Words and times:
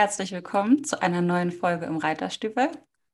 herzlich 0.00 0.32
willkommen 0.32 0.82
zu 0.82 1.02
einer 1.02 1.20
neuen 1.20 1.52
Folge 1.52 1.84
im 1.84 1.98
Reiterstübel. 1.98 2.70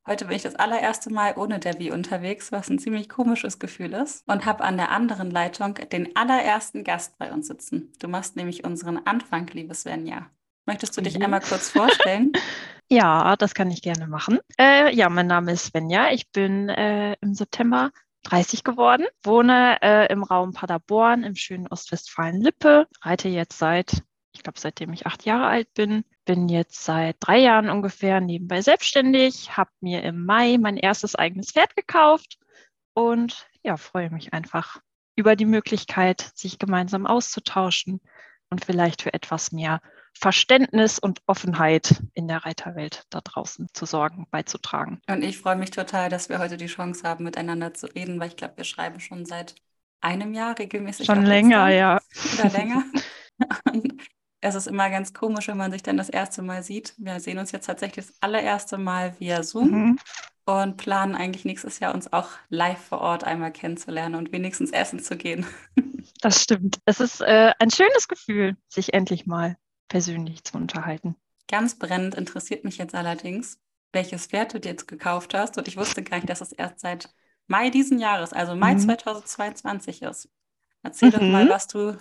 Heute 0.07 0.27
bin 0.27 0.37
ich 0.37 0.45
das 0.45 0.55
allererste 0.55 1.13
Mal 1.13 1.35
ohne 1.37 1.59
Debbie 1.59 1.91
unterwegs, 1.91 2.53
was 2.53 2.71
ein 2.71 2.79
ziemlich 2.79 3.09
komisches 3.09 3.59
Gefühl 3.59 3.93
ist, 3.93 4.23
und 4.29 4.47
habe 4.47 4.63
an 4.63 4.77
der 4.77 4.93
anderen 4.93 5.33
Leitung 5.33 5.75
den 5.75 6.15
allerersten 6.15 6.85
Gast 6.85 7.19
bei 7.19 7.33
uns 7.33 7.49
sitzen. 7.49 7.93
Du 7.99 8.07
machst 8.07 8.37
nämlich 8.37 8.63
unseren 8.63 8.99
Anfang, 9.05 9.49
liebe 9.49 9.75
Svenja. 9.75 10.31
Möchtest 10.65 10.97
du 10.97 11.01
dich 11.01 11.21
einmal 11.21 11.41
kurz 11.41 11.71
vorstellen? 11.71 12.33
Ja, 12.89 13.35
das 13.35 13.55
kann 13.55 13.73
ich 13.73 13.83
gerne 13.83 14.07
machen. 14.07 14.39
Äh, 14.61 14.95
ja, 14.95 15.09
mein 15.09 15.27
Name 15.27 15.51
ist 15.51 15.65
Svenja. 15.65 16.13
Ich 16.13 16.31
bin 16.31 16.69
äh, 16.69 17.17
im 17.21 17.35
September 17.35 17.91
30 18.23 18.63
geworden, 18.63 19.07
wohne 19.25 19.79
äh, 19.83 20.07
im 20.13 20.23
Raum 20.23 20.53
Paderborn 20.53 21.25
im 21.25 21.35
schönen 21.35 21.67
Ostwestfalen-Lippe, 21.67 22.87
reite 23.03 23.29
jetzt 23.29 23.59
seit 23.59 24.05
ich 24.37 24.43
glaube, 24.43 24.61
seitdem 24.61 24.93
ich 24.93 25.07
acht 25.07 25.25
Jahre 25.25 25.47
alt 25.47 25.73
bin. 25.75 26.05
Bin 26.27 26.49
jetzt 26.49 26.85
seit 26.85 27.17
drei 27.21 27.39
Jahren 27.39 27.71
ungefähr 27.71 28.21
nebenbei 28.21 28.61
selbstständig, 28.61 29.57
habe 29.57 29.71
mir 29.81 30.03
im 30.03 30.27
Mai 30.27 30.59
mein 30.61 30.77
erstes 30.77 31.15
eigenes 31.15 31.53
Pferd 31.53 31.75
gekauft 31.75 32.39
und 32.93 33.49
ja, 33.63 33.77
freue 33.77 34.11
mich 34.11 34.33
einfach 34.35 34.81
über 35.15 35.37
die 35.37 35.47
Möglichkeit, 35.47 36.33
sich 36.35 36.59
gemeinsam 36.59 37.07
auszutauschen 37.07 38.01
und 38.51 38.65
vielleicht 38.65 39.03
für 39.03 39.15
etwas 39.15 39.53
mehr 39.53 39.81
Verständnis 40.15 40.99
und 40.99 41.21
Offenheit 41.27 42.03
in 42.15 42.29
der 42.29 42.45
Reiterwelt 42.45 43.05
da 43.11 43.21
draußen 43.21 43.69
zu 43.73 43.87
sorgen, 43.87 44.27
beizutragen. 44.31 45.01
Und 45.09 45.23
ich 45.23 45.39
freue 45.39 45.57
mich 45.57 45.71
total, 45.71 46.09
dass 46.09 46.29
wir 46.29 46.39
heute 46.39 46.57
die 46.57 46.67
Chance 46.67 47.07
haben, 47.07 47.25
miteinander 47.25 47.75
zu 47.75 47.87
reden, 47.87 48.19
weil 48.19 48.29
ich 48.29 48.37
glaube, 48.37 48.57
wir 48.57 48.65
schreiben 48.65 49.01
schon 49.01 49.27
seit 49.27 49.55
einem 50.01 50.33
Jahr 50.35 50.59
regelmäßig. 50.59 51.07
Schon 51.07 51.25
länger, 51.25 51.69
ja. 51.69 52.01
Oder 52.35 52.51
länger. 52.51 52.85
Und 53.73 53.95
es 54.47 54.55
ist 54.55 54.69
immer 54.69 54.91
ganz 54.91 55.13
komisch, 55.13 55.49
wenn 55.49 55.57
man 55.57 55.73
sich 55.73 55.83
dann 55.83 55.97
das 55.97 56.09
erste 56.09 56.43
Mal 56.43 56.63
sieht. 56.63 56.95
Wir 56.99 57.21
sehen 57.21 57.39
uns 57.39 57.53
jetzt 57.53 57.67
tatsächlich 57.67 58.07
das 58.07 58.15
allererste 58.21 58.79
Mal 58.79 59.19
via 59.19 59.43
Zoom 59.43 59.71
mhm. 59.71 59.99
und 60.45 60.77
planen 60.77 61.15
eigentlich 61.15 61.45
nächstes 61.45 61.81
Jahr 61.81 61.95
uns 61.95 62.13
auch 62.13 62.29
live 62.49 62.79
vor 62.79 63.01
Ort 63.01 63.25
einmal 63.25 63.53
kennenzulernen 63.53 64.15
und 64.15 64.33
wenigstens 64.33 64.71
essen 64.71 65.01
zu 65.01 65.17
gehen. 65.17 65.47
Das 66.23 66.43
stimmt. 66.43 66.79
Es 66.87 67.01
ist 67.01 67.21
äh, 67.21 67.53
ein 67.59 67.71
schönes 67.71 68.09
Gefühl, 68.09 68.57
sich 68.69 68.95
endlich 68.95 69.27
mal 69.27 69.59
persönlich 69.89 70.45
zu 70.45 70.57
unterhalten. 70.57 71.15
Ganz 71.47 71.79
brennend 71.79 72.15
interessiert 72.15 72.65
mich 72.65 72.79
jetzt 72.79 72.95
allerdings, 72.95 73.61
welches 73.93 74.27
Pferd 74.27 74.55
du 74.55 74.61
dir 74.61 74.71
jetzt 74.71 74.89
gekauft 74.89 75.35
hast. 75.35 75.59
Und 75.59 75.69
ich 75.69 75.77
wusste 75.77 76.03
gar 76.03 76.17
nicht, 76.17 76.31
dass 76.31 76.41
es 76.41 76.53
erst 76.53 76.81
seit 76.81 77.11
Mai 77.49 77.71
diesen 77.71 77.99
Jahres, 77.99 78.33
also 78.33 78.55
Mai 78.55 78.75
mhm. 78.75 78.81
2022 78.81 80.03
ist. 80.03 80.31
Erzähl 80.83 81.09
mhm. 81.09 81.13
doch 81.13 81.23
mal, 81.23 81.49
was 81.51 81.67
du 81.67 81.99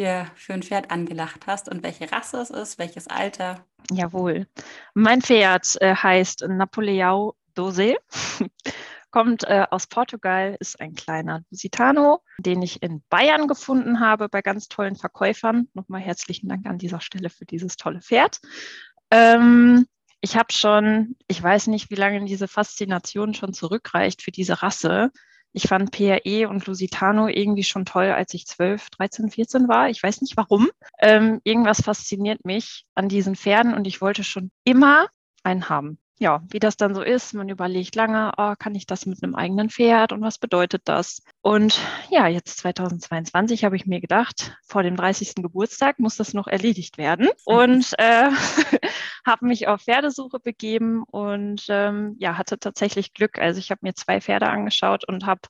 dir 0.00 0.26
für 0.34 0.54
ein 0.54 0.62
Pferd 0.62 0.90
angelacht 0.90 1.46
hast 1.46 1.68
und 1.68 1.82
welche 1.82 2.10
Rasse 2.10 2.38
es 2.38 2.50
ist, 2.50 2.78
welches 2.78 3.06
Alter. 3.06 3.64
Jawohl. 3.92 4.46
Mein 4.94 5.22
Pferd 5.22 5.76
äh, 5.80 5.94
heißt 5.94 6.42
Napoleão 6.48 7.34
Dose. 7.54 7.96
Kommt 9.10 9.42
äh, 9.44 9.66
aus 9.70 9.88
Portugal, 9.88 10.56
ist 10.60 10.80
ein 10.80 10.94
kleiner 10.94 11.42
Lusitano, 11.50 12.22
den 12.38 12.62
ich 12.62 12.80
in 12.80 13.02
Bayern 13.10 13.48
gefunden 13.48 13.98
habe 13.98 14.28
bei 14.28 14.40
ganz 14.40 14.68
tollen 14.68 14.94
Verkäufern. 14.94 15.68
Nochmal 15.74 16.00
herzlichen 16.00 16.48
Dank 16.48 16.66
an 16.66 16.78
dieser 16.78 17.00
Stelle 17.00 17.28
für 17.28 17.44
dieses 17.44 17.76
tolle 17.76 18.00
Pferd. 18.00 18.40
Ähm, 19.10 19.86
ich 20.20 20.36
habe 20.36 20.52
schon, 20.52 21.16
ich 21.26 21.42
weiß 21.42 21.66
nicht, 21.66 21.90
wie 21.90 21.96
lange 21.96 22.24
diese 22.24 22.46
Faszination 22.46 23.34
schon 23.34 23.52
zurückreicht 23.52 24.22
für 24.22 24.30
diese 24.30 24.62
Rasse. 24.62 25.10
Ich 25.52 25.64
fand 25.64 25.90
PRE 25.90 26.48
und 26.48 26.66
Lusitano 26.66 27.26
irgendwie 27.26 27.64
schon 27.64 27.84
toll, 27.84 28.10
als 28.10 28.34
ich 28.34 28.46
12, 28.46 28.90
13, 28.90 29.30
14 29.30 29.68
war. 29.68 29.88
Ich 29.88 30.02
weiß 30.02 30.20
nicht 30.20 30.36
warum. 30.36 30.70
Ähm, 30.98 31.40
irgendwas 31.44 31.82
fasziniert 31.82 32.44
mich 32.44 32.86
an 32.94 33.08
diesen 33.08 33.34
Pferden 33.34 33.74
und 33.74 33.86
ich 33.86 34.00
wollte 34.00 34.22
schon 34.22 34.50
immer 34.64 35.08
einen 35.42 35.68
haben. 35.68 35.98
Ja, 36.22 36.42
wie 36.50 36.58
das 36.58 36.76
dann 36.76 36.94
so 36.94 37.00
ist, 37.00 37.32
man 37.32 37.48
überlegt 37.48 37.94
lange, 37.94 38.32
oh, 38.36 38.52
kann 38.58 38.74
ich 38.74 38.84
das 38.86 39.06
mit 39.06 39.22
einem 39.22 39.34
eigenen 39.34 39.70
Pferd 39.70 40.12
und 40.12 40.20
was 40.20 40.36
bedeutet 40.36 40.82
das? 40.84 41.22
Und 41.40 41.80
ja, 42.10 42.28
jetzt 42.28 42.58
2022 42.58 43.64
habe 43.64 43.74
ich 43.74 43.86
mir 43.86 44.02
gedacht, 44.02 44.54
vor 44.62 44.82
dem 44.82 44.96
30. 44.96 45.36
Geburtstag 45.36 45.98
muss 45.98 46.16
das 46.16 46.34
noch 46.34 46.46
erledigt 46.46 46.98
werden 46.98 47.30
und 47.46 47.94
äh, 47.98 48.28
habe 49.26 49.46
mich 49.46 49.66
auf 49.66 49.80
Pferdesuche 49.80 50.40
begeben 50.40 51.04
und 51.04 51.64
ähm, 51.70 52.16
ja, 52.18 52.36
hatte 52.36 52.58
tatsächlich 52.58 53.14
Glück. 53.14 53.38
Also 53.38 53.58
ich 53.58 53.70
habe 53.70 53.80
mir 53.80 53.94
zwei 53.94 54.20
Pferde 54.20 54.50
angeschaut 54.50 55.08
und 55.08 55.24
habe 55.24 55.40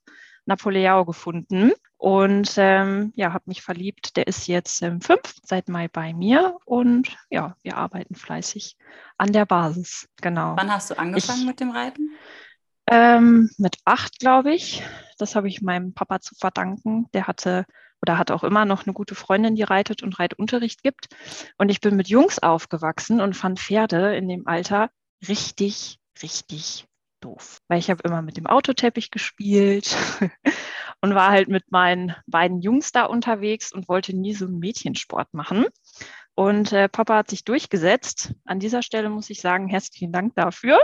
Napoleon 0.47 1.04
gefunden 1.04 1.72
und 2.00 2.55
ähm, 2.56 3.12
ja, 3.15 3.34
habe 3.34 3.44
mich 3.44 3.61
verliebt. 3.61 4.16
Der 4.16 4.27
ist 4.27 4.47
jetzt 4.47 4.81
ähm, 4.81 5.03
fünf, 5.03 5.34
seit 5.44 5.69
Mai 5.69 5.87
bei 5.87 6.15
mir 6.15 6.56
und 6.65 7.15
ja, 7.28 7.56
wir 7.62 7.77
arbeiten 7.77 8.15
fleißig 8.15 8.78
an 9.19 9.34
der 9.34 9.44
Basis. 9.44 10.09
Genau. 10.22 10.56
Wann 10.56 10.72
hast 10.72 10.88
du 10.88 10.99
angefangen 10.99 11.41
ich, 11.41 11.47
mit 11.47 11.61
dem 11.61 11.72
Reiten? 11.72 12.16
Ähm, 12.91 13.50
mit 13.59 13.77
acht, 13.84 14.19
glaube 14.19 14.55
ich. 14.55 14.83
Das 15.19 15.37
habe 15.37 15.49
ich 15.49 15.61
meinem 15.61 15.93
Papa 15.93 16.21
zu 16.21 16.34
verdanken. 16.34 17.06
Der 17.12 17.27
hatte 17.27 17.66
oder 18.00 18.17
hat 18.17 18.31
auch 18.31 18.44
immer 18.44 18.65
noch 18.65 18.87
eine 18.87 18.94
gute 18.94 19.15
Freundin, 19.15 19.55
die 19.55 19.62
reitet 19.62 20.03
und 20.03 20.19
Reitunterricht 20.19 20.82
gibt. 20.82 21.09
Und 21.59 21.69
ich 21.69 21.82
bin 21.82 21.97
mit 21.97 22.09
Jungs 22.09 22.38
aufgewachsen 22.38 23.21
und 23.21 23.37
fand 23.37 23.61
Pferde 23.61 24.17
in 24.17 24.27
dem 24.27 24.47
Alter 24.47 24.88
richtig, 25.28 26.00
richtig 26.22 26.87
doof. 27.21 27.61
Weil 27.69 27.78
ich 27.78 27.91
habe 27.91 28.03
immer 28.05 28.22
mit 28.22 28.38
dem 28.38 28.47
Autoteppich 28.47 29.11
gespielt 29.11 29.94
und 31.00 31.15
war 31.15 31.31
halt 31.31 31.49
mit 31.49 31.71
meinen 31.71 32.15
beiden 32.27 32.61
Jungs 32.61 32.93
da 32.93 33.05
unterwegs 33.05 33.72
und 33.72 33.88
wollte 33.88 34.16
nie 34.16 34.34
so 34.34 34.47
einen 34.47 34.59
Mädchensport 34.59 35.33
machen. 35.33 35.66
Und 36.34 36.72
äh, 36.72 36.88
Papa 36.88 37.16
hat 37.16 37.31
sich 37.31 37.44
durchgesetzt. 37.44 38.34
An 38.44 38.61
dieser 38.61 38.83
Stelle 38.83 39.11
muss 39.11 39.31
ich 39.31 39.41
sagen, 39.41 39.69
herzlichen 39.69 40.12
Dank 40.12 40.34
dafür. 40.34 40.78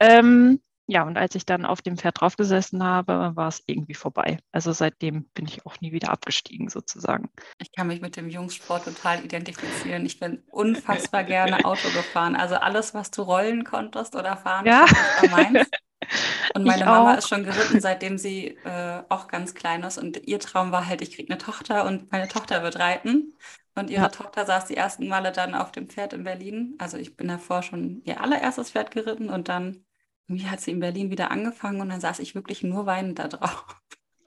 Ähm, 0.00 0.60
ja, 0.90 1.02
und 1.02 1.18
als 1.18 1.34
ich 1.34 1.44
dann 1.44 1.66
auf 1.66 1.82
dem 1.82 1.98
Pferd 1.98 2.20
draufgesessen 2.20 2.82
habe, 2.82 3.32
war 3.34 3.48
es 3.48 3.62
irgendwie 3.66 3.92
vorbei. 3.92 4.38
Also 4.52 4.72
seitdem 4.72 5.24
bin 5.34 5.44
ich 5.44 5.66
auch 5.66 5.78
nie 5.82 5.92
wieder 5.92 6.10
abgestiegen 6.10 6.70
sozusagen. 6.70 7.28
Ich 7.58 7.72
kann 7.72 7.88
mich 7.88 8.00
mit 8.00 8.16
dem 8.16 8.30
Jungssport 8.30 8.86
total 8.86 9.22
identifizieren. 9.22 10.06
Ich 10.06 10.18
bin 10.18 10.42
unfassbar 10.50 11.24
gerne 11.24 11.62
Auto 11.66 11.88
gefahren. 11.90 12.36
Also 12.36 12.54
alles, 12.54 12.94
was 12.94 13.10
du 13.10 13.20
rollen 13.20 13.64
konntest 13.64 14.16
oder 14.16 14.38
fahren 14.38 14.64
ja. 14.64 14.86
konntest, 14.86 15.22
war 15.22 15.30
meins. 15.30 15.68
Und 16.54 16.64
meine 16.64 16.80
ich 16.80 16.84
Mama 16.84 17.14
auch. 17.14 17.18
ist 17.18 17.28
schon 17.28 17.44
geritten, 17.44 17.80
seitdem 17.80 18.18
sie 18.18 18.58
äh, 18.64 19.02
auch 19.08 19.28
ganz 19.28 19.54
klein 19.54 19.82
ist. 19.82 19.98
Und 19.98 20.26
ihr 20.26 20.40
Traum 20.40 20.72
war 20.72 20.86
halt, 20.86 21.02
ich 21.02 21.14
kriege 21.14 21.32
eine 21.32 21.38
Tochter 21.38 21.84
und 21.84 22.10
meine 22.10 22.28
Tochter 22.28 22.62
wird 22.62 22.78
reiten. 22.78 23.34
Und 23.74 23.90
ihre 23.90 24.02
ja. 24.02 24.08
Tochter 24.08 24.44
saß 24.44 24.66
die 24.66 24.76
ersten 24.76 25.08
Male 25.08 25.30
dann 25.32 25.54
auf 25.54 25.70
dem 25.72 25.88
Pferd 25.88 26.12
in 26.12 26.24
Berlin. 26.24 26.74
Also 26.78 26.96
ich 26.96 27.16
bin 27.16 27.28
davor 27.28 27.62
schon 27.62 28.02
ihr 28.04 28.20
allererstes 28.20 28.72
Pferd 28.72 28.90
geritten 28.90 29.30
und 29.30 29.48
dann 29.48 29.84
irgendwie 30.26 30.48
hat 30.48 30.60
sie 30.60 30.72
in 30.72 30.80
Berlin 30.80 31.10
wieder 31.10 31.30
angefangen 31.30 31.80
und 31.80 31.88
dann 31.88 32.00
saß 32.00 32.18
ich 32.18 32.34
wirklich 32.34 32.62
nur 32.62 32.86
weinend 32.86 33.18
da 33.18 33.28
drauf. 33.28 33.64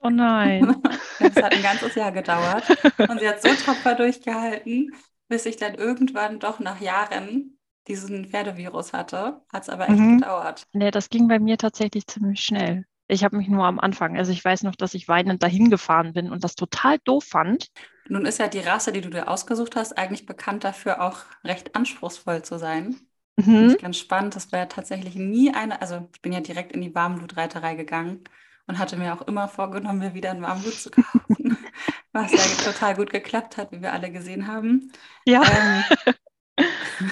Oh 0.02 0.10
nein. 0.10 0.76
Das 1.20 1.36
hat 1.44 1.54
ein 1.54 1.62
ganzes 1.62 1.94
Jahr 1.94 2.12
gedauert. 2.12 2.64
Und 3.08 3.20
sie 3.20 3.30
hat 3.30 3.44
so 3.44 3.54
tapfer 3.54 3.94
durchgehalten, 3.94 4.92
bis 5.28 5.46
ich 5.46 5.56
dann 5.56 5.76
irgendwann 5.76 6.40
doch 6.40 6.60
nach 6.60 6.82
Jahren 6.82 7.60
diesen 7.92 8.26
Pferdevirus 8.26 8.94
hatte. 8.94 9.42
Hat 9.52 9.64
es 9.64 9.70
aber 9.70 9.90
echt 9.90 10.00
mhm. 10.00 10.20
gedauert. 10.20 10.64
Nee, 10.74 10.92
das 10.92 11.10
ging 11.10 11.28
bei 11.28 11.40
mir 11.40 11.58
tatsächlich 11.58 12.08
ziemlich 12.08 12.42
schnell. 12.42 12.86
Ich 13.08 13.26
habe 13.26 13.36
mich 13.36 13.50
nur 13.50 13.66
am 13.66 13.80
Anfang, 13.80 14.18
also 14.18 14.32
ich 14.32 14.44
weiß 14.44 14.64
noch, 14.64 14.76
dass 14.76 14.94
ich 14.94 15.10
weinend 15.10 15.44
dahin 15.44 15.70
gefahren 15.70 16.14
bin 16.14 16.32
und 16.32 16.46
das 16.46 16.56
total 16.56 16.98
doof 17.04 17.26
fand. 17.26 17.68
Nun 18.08 18.26
ist 18.26 18.40
ja 18.40 18.48
die 18.48 18.60
Rasse, 18.60 18.94
die 18.94 19.02
du 19.02 19.10
dir 19.10 19.28
ausgesucht 19.28 19.76
hast, 19.76 19.98
eigentlich 19.98 20.26
bekannt 20.26 20.64
dafür, 20.64 21.02
auch 21.02 21.18
recht 21.44 21.76
anspruchsvoll 21.76 22.42
zu 22.44 22.58
sein. 22.58 22.96
Mhm. 23.36 23.78
ganz 23.82 23.98
spannend. 23.98 24.36
Das 24.36 24.52
war 24.52 24.60
ja 24.60 24.66
tatsächlich 24.66 25.16
nie 25.16 25.54
eine, 25.54 25.82
also 25.82 26.08
ich 26.14 26.22
bin 26.22 26.32
ja 26.32 26.40
direkt 26.40 26.72
in 26.72 26.82
die 26.82 26.94
Warmblutreiterei 26.94 27.76
gegangen 27.76 28.24
und 28.68 28.80
hatte 28.80 28.96
mir 28.96 29.14
auch 29.14 29.22
immer 29.24 29.48
vorgenommen, 29.48 30.00
mir 30.00 30.14
wieder 30.14 30.32
ein 30.32 30.42
Warmblut 30.42 30.76
zu 30.76 30.92
kaufen, 30.92 31.58
was 32.14 32.32
ja 32.32 32.72
total 32.72 32.96
gut 32.96 33.10
geklappt 33.10 33.58
hat, 33.58 33.72
wie 33.72 33.82
wir 33.82 33.92
alle 33.94 34.12
gesehen 34.12 34.48
haben. 34.48 34.92
Ja. 35.26 35.44
Ähm, 35.44 36.66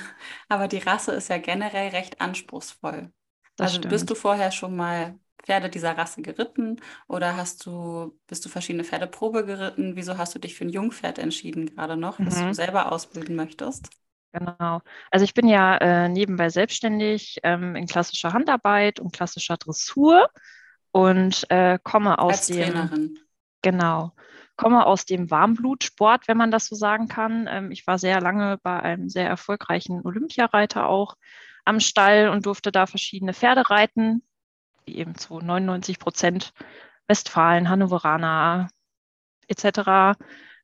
aber 0.49 0.67
die 0.67 0.79
Rasse 0.79 1.13
ist 1.13 1.29
ja 1.29 1.37
generell 1.37 1.89
recht 1.89 2.19
anspruchsvoll. 2.19 3.11
Das 3.55 3.67
also 3.67 3.77
stimmt. 3.77 3.91
bist 3.91 4.09
du 4.09 4.15
vorher 4.15 4.51
schon 4.51 4.75
mal 4.75 5.17
Pferde 5.43 5.69
dieser 5.69 5.97
Rasse 5.97 6.21
geritten 6.21 6.81
oder 7.07 7.37
hast 7.37 7.65
du, 7.65 8.17
bist 8.27 8.43
du 8.43 8.49
verschiedene 8.49 8.83
Pferdeprobe 8.83 9.45
geritten? 9.45 9.95
Wieso 9.95 10.17
hast 10.17 10.35
du 10.35 10.39
dich 10.39 10.55
für 10.55 10.65
ein 10.65 10.69
Jungpferd 10.69 11.17
entschieden 11.17 11.67
gerade 11.67 11.95
noch, 11.95 12.19
mhm. 12.19 12.25
das 12.25 12.39
du 12.39 12.53
selber 12.53 12.91
ausbilden 12.91 13.35
möchtest? 13.35 13.89
Genau. 14.31 14.81
Also 15.09 15.23
ich 15.23 15.33
bin 15.33 15.47
ja 15.47 15.77
äh, 15.77 16.09
nebenbei 16.09 16.49
selbstständig 16.49 17.39
ähm, 17.43 17.75
in 17.75 17.87
klassischer 17.87 18.33
Handarbeit 18.33 18.99
und 18.99 19.13
klassischer 19.13 19.57
Dressur 19.57 20.29
und 20.91 21.49
äh, 21.49 21.79
komme 21.81 22.19
aus 22.19 22.33
Als 22.33 22.47
dem 22.47 22.73
Trainerin. 22.73 23.19
genau 23.61 24.13
komme 24.59 24.85
aus 24.85 25.05
dem 25.05 25.31
Warmblutsport, 25.31 26.27
wenn 26.27 26.35
man 26.35 26.51
das 26.51 26.65
so 26.65 26.75
sagen 26.75 27.07
kann. 27.07 27.47
Ähm, 27.49 27.71
ich 27.71 27.87
war 27.87 27.97
sehr 27.97 28.19
lange 28.19 28.57
bei 28.61 28.77
einem 28.81 29.07
sehr 29.07 29.25
erfolgreichen 29.25 30.01
Olympiareiter 30.05 30.89
auch 30.89 31.15
am 31.63 31.79
Stall 31.79 32.27
und 32.27 32.45
durfte 32.45 32.69
da 32.69 32.85
verschiedene 32.85 33.33
Pferde 33.33 33.69
reiten, 33.69 34.21
wie 34.85 34.97
eben 34.97 35.15
zu 35.15 35.39
99 35.39 35.97
Prozent 35.97 36.51
Westfalen, 37.07 37.69
Hannoveraner 37.69 38.69
etc. 39.47 40.19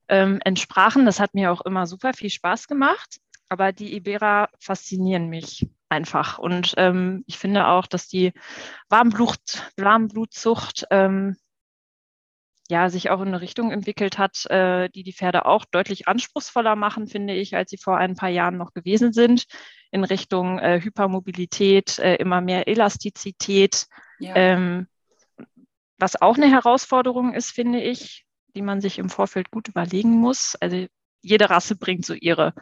Ähm, 0.10 0.42
entsprachen. 0.44 1.06
Das 1.06 1.22
hat 1.22 1.34
mir 1.34 1.54
auch 1.54 1.62
immer 1.62 1.88
super 1.88 2.14
viel 2.14 2.30
Spaß 2.30 2.68
gemacht. 2.68 3.22
Aber 3.48 3.72
die 3.72 3.96
Ibera 3.96 4.50
faszinieren 4.60 5.30
mich 5.30 5.70
einfach. 5.88 6.38
Und 6.38 6.74
ähm, 6.76 7.24
ich 7.28 7.38
finde 7.38 7.68
auch, 7.68 7.88
dass 7.88 8.10
die 8.10 8.34
Warmblut, 8.90 9.72
Warmblutzucht 9.78 10.86
ähm, 10.92 11.38
ja, 12.70 12.90
sich 12.90 13.10
auch 13.10 13.22
in 13.22 13.28
eine 13.30 13.42
Richtung 13.42 13.72
entwickelt 13.72 14.18
hat, 14.18 14.46
äh, 14.48 14.90
die 14.90 15.04
die 15.04 15.14
Pferde 15.14 15.46
auch 15.46 15.66
deutlich 15.66 16.08
anspruchsvoller 16.08 16.76
machen, 16.76 17.08
finde 17.08 17.36
ich, 17.36 17.56
als 17.56 17.70
sie 17.70 17.78
vor 17.78 17.98
ein 17.98 18.16
paar 18.16 18.30
Jahren 18.30 18.58
noch 18.58 18.74
gewesen 18.74 19.14
sind, 19.14 19.46
in 19.92 20.04
Richtung 20.04 20.60
äh, 20.60 20.82
Hypermobilität, 20.82 22.00
äh, 22.00 22.16
immer 22.16 22.42
mehr 22.42 22.68
Elastizität, 22.68 23.86
ja. 24.20 24.36
ähm, 24.36 24.88
was 25.98 26.22
auch 26.22 26.36
eine 26.38 26.50
Herausforderung 26.50 27.34
ist, 27.34 27.52
finde 27.52 27.82
ich, 27.82 28.26
die 28.56 28.62
man 28.62 28.82
sich 28.82 28.98
im 28.98 29.10
Vorfeld 29.10 29.52
gut 29.52 29.68
überlegen 29.68 30.18
muss. 30.18 30.56
Also 30.56 30.88
jede 31.22 31.50
Rasse 31.50 31.76
bringt 31.76 32.06
so 32.06 32.14
ihre 32.14 32.54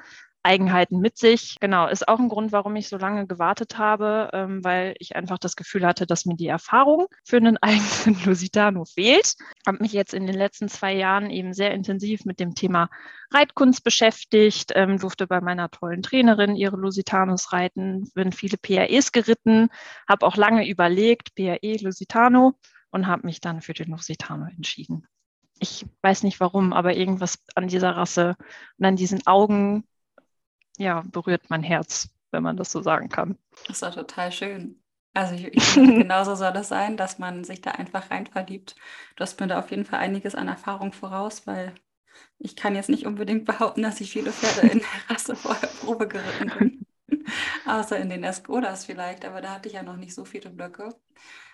Eigenheiten 0.44 1.00
mit 1.00 1.18
sich. 1.18 1.57
Genau, 1.60 1.88
ist 1.88 2.07
auch 2.07 2.19
ein 2.19 2.28
Grund, 2.28 2.51
warum 2.51 2.75
ich 2.75 2.90
so 2.90 2.98
lange 2.98 3.25
gewartet 3.25 3.78
habe, 3.78 4.30
ähm, 4.34 4.63
weil 4.63 4.94
ich 5.00 5.16
einfach 5.16 5.40
das 5.40 5.56
Gefühl 5.56 5.86
hatte, 5.86 6.06
dass 6.06 6.25
mir 6.25 6.36
die 6.36 6.48
Erfahrung 6.48 7.07
für 7.24 7.38
einen 7.38 7.57
eigenen 7.62 8.22
Lusitano 8.25 8.84
fehlt. 8.86 9.36
Habe 9.66 9.80
mich 9.81 9.94
jetzt 9.94 10.13
in 10.13 10.28
den 10.28 10.36
letzten 10.36 10.68
zwei 10.68 10.94
Jahren 10.94 11.30
eben 11.30 11.54
sehr 11.54 11.74
intensiv 11.74 12.25
mit 12.25 12.40
dem 12.40 12.56
Thema 12.56 12.90
Reitkunst 13.31 13.84
beschäftigt, 13.84 14.74
ähm, 14.75 15.00
durfte 15.00 15.28
bei 15.28 15.40
meiner 15.40 15.72
tollen 15.72 16.04
Trainerin 16.04 16.56
ihre 16.56 16.75
Lusitanos 16.75 17.54
reiten, 17.54 18.12
bin 18.13 18.31
viele 18.31 18.57
PREs 18.57 19.12
geritten, 19.12 19.69
habe 20.07 20.25
auch 20.25 20.36
lange 20.36 20.68
überlegt, 20.68 21.36
PRE, 21.36 21.78
Lusitano 21.81 22.54
und 22.92 23.07
habe 23.07 23.25
mich 23.25 23.40
dann 23.40 23.62
für 23.62 23.74
den 23.74 23.92
Lusitano 23.92 24.45
entschieden. 24.45 25.07
Ich 25.60 25.86
weiß 26.01 26.24
nicht 26.24 26.42
warum, 26.42 26.74
aber 26.74 26.95
irgendwas 26.95 27.40
an 27.56 27.68
dieser 27.68 27.95
Rasse 27.95 28.36
und 28.78 28.86
an 28.86 28.98
diesen 28.98 29.25
Augen 29.25 29.86
ja, 30.78 31.04
berührt 31.12 31.50
mein 31.50 31.64
Herz, 31.64 32.10
wenn 32.31 32.44
man 32.44 32.58
das 32.58 32.72
so 32.72 32.81
sagen 32.81 33.10
kann. 33.10 33.38
Das 33.68 33.81
war 33.81 33.92
total 33.92 34.31
schön. 34.31 34.81
Also 35.14 35.36
ich, 35.36 35.46
ich 35.46 35.64
finde, 35.64 35.94
genauso 36.04 36.36
soll 36.36 36.56
es 36.56 36.70
sein, 36.70 36.98
dass 36.98 37.20
man 37.20 37.44
sich 37.44 37.62
da 37.62 37.72
einfach 37.72 38.10
rein 38.12 38.28
verliebt. 38.28 38.75
Du 39.16 39.22
hast 39.22 39.40
mir 39.40 39.48
da 39.48 39.60
auf 39.60 39.72
jeden 39.72 39.86
Fall 39.86 40.00
einiges 40.00 40.36
an 40.36 40.48
Erfahrung 40.48 40.92
voraus, 40.94 41.48
weil 41.48 41.75
ich 42.40 42.56
kann 42.56 42.75
jetzt 42.75 42.90
nicht 42.90 43.06
unbedingt 43.08 43.46
behaupten, 43.46 43.84
dass 43.84 44.02
ich 44.02 44.12
viele 44.12 44.31
Pferde 44.34 44.68
in 44.70 44.80
der 44.80 44.88
Rasse 45.16 45.36
vorher 45.36 45.70
Probe 45.70 46.08
geritten 46.08 46.52
bin. 46.60 46.86
Außer 47.66 47.98
in 48.00 48.10
den 48.10 48.24
Eskodas 48.24 48.86
vielleicht, 48.86 49.26
aber 49.26 49.42
da 49.42 49.56
hatte 49.56 49.69
ich 49.69 49.76
ja 49.76 49.84
noch 49.84 49.98
nicht 49.98 50.14
so 50.14 50.26
viele 50.26 50.50
Blöcke. 50.50 50.90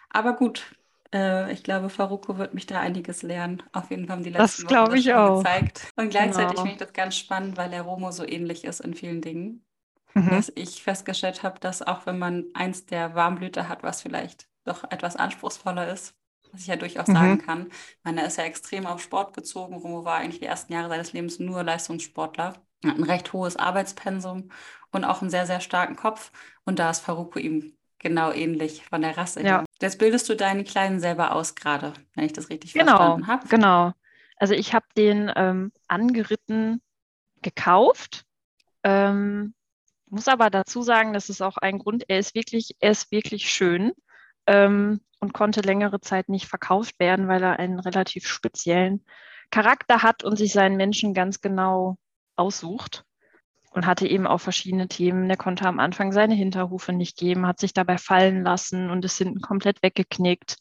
Aber 0.10 0.36
gut, 0.36 0.75
äh, 1.13 1.51
ich 1.51 1.63
glaube, 1.63 1.89
Faruko 1.89 2.38
wird 2.38 2.53
mich 2.53 2.65
da 2.65 2.79
einiges 2.79 3.23
lernen. 3.23 3.63
Auf 3.71 3.89
jeden 3.89 4.06
Fall 4.06 4.17
haben 4.17 4.23
die 4.23 4.29
letzten 4.29 4.67
das 4.67 4.89
Wochen 4.89 4.95
das 4.95 5.07
auch. 5.15 5.38
gezeigt. 5.39 5.91
Und 5.95 6.09
gleichzeitig 6.09 6.51
genau. 6.51 6.61
finde 6.61 6.71
ich 6.73 6.77
das 6.77 6.94
ganz 6.94 7.15
spannend, 7.15 7.57
weil 7.57 7.69
der 7.69 7.81
Romo 7.81 8.11
so 8.11 8.25
ähnlich 8.25 8.63
ist 8.63 8.79
in 8.79 8.94
vielen 8.94 9.21
Dingen. 9.21 9.65
Mhm. 10.13 10.29
Dass 10.29 10.51
ich 10.56 10.83
festgestellt 10.83 11.44
habe, 11.44 11.59
dass 11.59 11.81
auch 11.81 12.06
wenn 12.06 12.17
man 12.17 12.45
eins 12.53 12.85
der 12.85 13.15
Warmblüter 13.15 13.69
hat, 13.69 13.83
was 13.83 14.01
vielleicht 14.01 14.47
doch 14.65 14.83
etwas 14.91 15.15
anspruchsvoller 15.15 15.91
ist, 15.91 16.15
was 16.51 16.61
ich 16.61 16.67
ja 16.67 16.75
durchaus 16.75 17.07
mhm. 17.07 17.13
sagen 17.13 17.38
kann. 17.39 17.69
Meiner 18.03 18.25
ist 18.25 18.38
ja 18.38 18.44
extrem 18.44 18.85
auf 18.85 19.01
Sport 19.01 19.33
bezogen. 19.33 19.75
Romo 19.75 20.05
war 20.05 20.17
eigentlich 20.17 20.39
die 20.39 20.45
ersten 20.45 20.73
Jahre 20.73 20.89
seines 20.89 21.13
Lebens 21.13 21.39
nur 21.39 21.63
Leistungssportler. 21.63 22.55
Hat 22.85 22.97
ein 22.97 23.03
recht 23.03 23.33
hohes 23.33 23.57
Arbeitspensum 23.57 24.50
und 24.91 25.03
auch 25.05 25.21
einen 25.21 25.29
sehr, 25.29 25.45
sehr 25.45 25.59
starken 25.59 25.95
Kopf. 25.95 26.31
Und 26.65 26.79
da 26.79 26.89
ist 26.89 27.01
Faruko 27.01 27.39
ihm 27.39 27.73
genau 28.00 28.31
ähnlich 28.31 28.84
von 28.86 29.01
der 29.01 29.18
Rasse 29.18 29.42
ja. 29.42 29.60
her. 29.60 29.66
Jetzt 29.81 30.00
bildest 30.00 30.28
du 30.30 30.36
deinen 30.36 30.63
Kleinen 30.63 31.00
selber 31.00 31.36
aus 31.36 31.56
gerade, 31.56 31.94
wenn 32.16 32.25
ich 32.25 32.34
das 32.34 32.50
richtig 32.50 32.74
genau, 32.74 32.96
verstanden 32.96 33.28
habe. 33.28 33.48
Genau. 33.48 33.92
Also 34.38 34.54
ich 34.54 34.74
habe 34.74 34.86
den 34.98 35.31
ähm, 35.36 35.72
angeritten 35.88 36.81
gekauft. 37.42 38.25
Ähm, 38.84 39.54
muss 40.10 40.28
aber 40.28 40.50
dazu 40.50 40.81
sagen, 40.81 41.13
das 41.13 41.30
ist 41.30 41.42
auch 41.42 41.57
ein 41.57 41.78
Grund, 41.78 42.06
er 42.07 42.19
ist 42.19 42.34
wirklich, 42.34 42.75
er 42.80 42.92
ist 42.92 43.12
wirklich 43.12 43.50
schön 43.51 43.94
ähm, 44.48 45.01
und 45.19 45.34
konnte 45.34 45.62
längere 45.62 46.00
Zeit 46.00 46.30
nicht 46.30 46.48
verkauft 46.48 47.00
werden, 47.00 47.28
weil 47.28 47.44
er 47.44 47.60
einen 47.60 47.80
relativ 47.80 48.28
speziellen 48.28 49.06
Charakter 49.51 50.01
hat 50.01 50.24
und 50.24 50.38
sich 50.38 50.54
seinen 50.54 50.78
Menschen 50.78 51.13
ganz 51.13 51.42
genau 51.42 51.98
aussucht 52.36 53.06
und 53.71 53.86
hatte 53.86 54.07
eben 54.07 54.27
auch 54.27 54.39
verschiedene 54.39 54.88
Themen. 54.88 55.27
Der 55.27 55.38
konnte 55.38 55.66
am 55.66 55.80
Anfang 55.80 56.12
seine 56.12 56.36
Hinterhufe 56.36 56.94
nicht 56.94 57.18
geben, 57.18 57.48
hat 57.48 57.60
sich 57.60 57.74
dabei 57.74 57.98
fallen 57.98 58.44
lassen 58.44 58.89
und 58.89 59.06
ist 59.06 59.18
hinten 59.18 59.42
komplett 59.42 59.83
weggeknickt. 59.83 60.57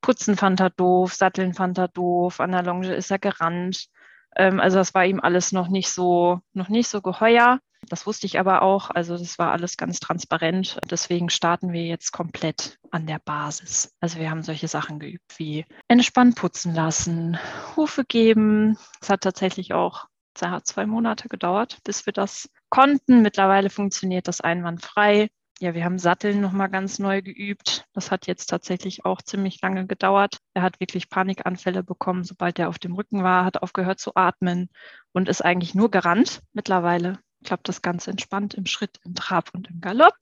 Putzen 0.00 0.36
fand 0.36 0.60
er 0.60 0.70
doof, 0.70 1.14
Satteln 1.14 1.54
fand 1.54 1.78
er 1.78 1.88
doof, 1.88 2.40
an 2.40 2.52
der 2.52 2.62
Longe 2.62 2.94
ist 2.94 3.10
er 3.10 3.18
gerannt. 3.18 3.88
Ähm, 4.36 4.60
also 4.60 4.78
das 4.78 4.94
war 4.94 5.04
ihm 5.04 5.20
alles 5.20 5.52
noch 5.52 5.68
nicht 5.68 5.90
so, 5.90 6.40
noch 6.52 6.68
nicht 6.68 6.88
so 6.88 7.02
geheuer. 7.02 7.58
Das 7.88 8.06
wusste 8.06 8.26
ich 8.26 8.38
aber 8.38 8.62
auch. 8.62 8.90
Also 8.90 9.18
das 9.18 9.38
war 9.38 9.50
alles 9.50 9.76
ganz 9.76 9.98
transparent. 9.98 10.78
Deswegen 10.90 11.30
starten 11.30 11.72
wir 11.72 11.84
jetzt 11.84 12.12
komplett 12.12 12.78
an 12.90 13.06
der 13.06 13.18
Basis. 13.18 13.92
Also 14.00 14.18
wir 14.20 14.30
haben 14.30 14.42
solche 14.42 14.68
Sachen 14.68 15.00
geübt 15.00 15.38
wie 15.38 15.66
entspannt 15.88 16.36
putzen 16.36 16.74
lassen, 16.74 17.38
Hufe 17.76 18.04
geben. 18.04 18.78
Es 19.00 19.10
hat 19.10 19.22
tatsächlich 19.22 19.74
auch 19.74 20.06
es 20.34 20.42
hat 20.42 20.66
zwei 20.66 20.86
Monate 20.86 21.28
gedauert, 21.28 21.78
bis 21.84 22.06
wir 22.06 22.12
das 22.12 22.48
konnten. 22.68 23.22
Mittlerweile 23.22 23.70
funktioniert 23.70 24.28
das 24.28 24.40
einwandfrei. 24.40 25.28
Ja, 25.60 25.74
wir 25.74 25.84
haben 25.84 25.98
Satteln 25.98 26.40
nochmal 26.40 26.70
ganz 26.70 26.98
neu 26.98 27.22
geübt. 27.22 27.86
Das 27.92 28.10
hat 28.10 28.26
jetzt 28.26 28.46
tatsächlich 28.46 29.04
auch 29.04 29.22
ziemlich 29.22 29.60
lange 29.62 29.86
gedauert. 29.86 30.38
Er 30.54 30.62
hat 30.62 30.80
wirklich 30.80 31.08
Panikanfälle 31.08 31.84
bekommen, 31.84 32.24
sobald 32.24 32.58
er 32.58 32.68
auf 32.68 32.78
dem 32.78 32.94
Rücken 32.94 33.22
war, 33.22 33.44
hat 33.44 33.62
aufgehört 33.62 34.00
zu 34.00 34.16
atmen 34.16 34.70
und 35.12 35.28
ist 35.28 35.44
eigentlich 35.44 35.74
nur 35.74 35.90
gerannt. 35.90 36.40
Mittlerweile 36.52 37.20
klappt 37.42 37.68
das 37.68 37.82
ganz 37.82 38.06
entspannt 38.06 38.54
im 38.54 38.66
Schritt, 38.66 39.00
im 39.04 39.14
Trab 39.14 39.50
und 39.54 39.68
im 39.68 39.80
Galopp. 39.80 40.16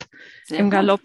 Sehr 0.44 0.58
Im 0.58 0.66
gut. 0.66 0.72
Galopp 0.72 1.02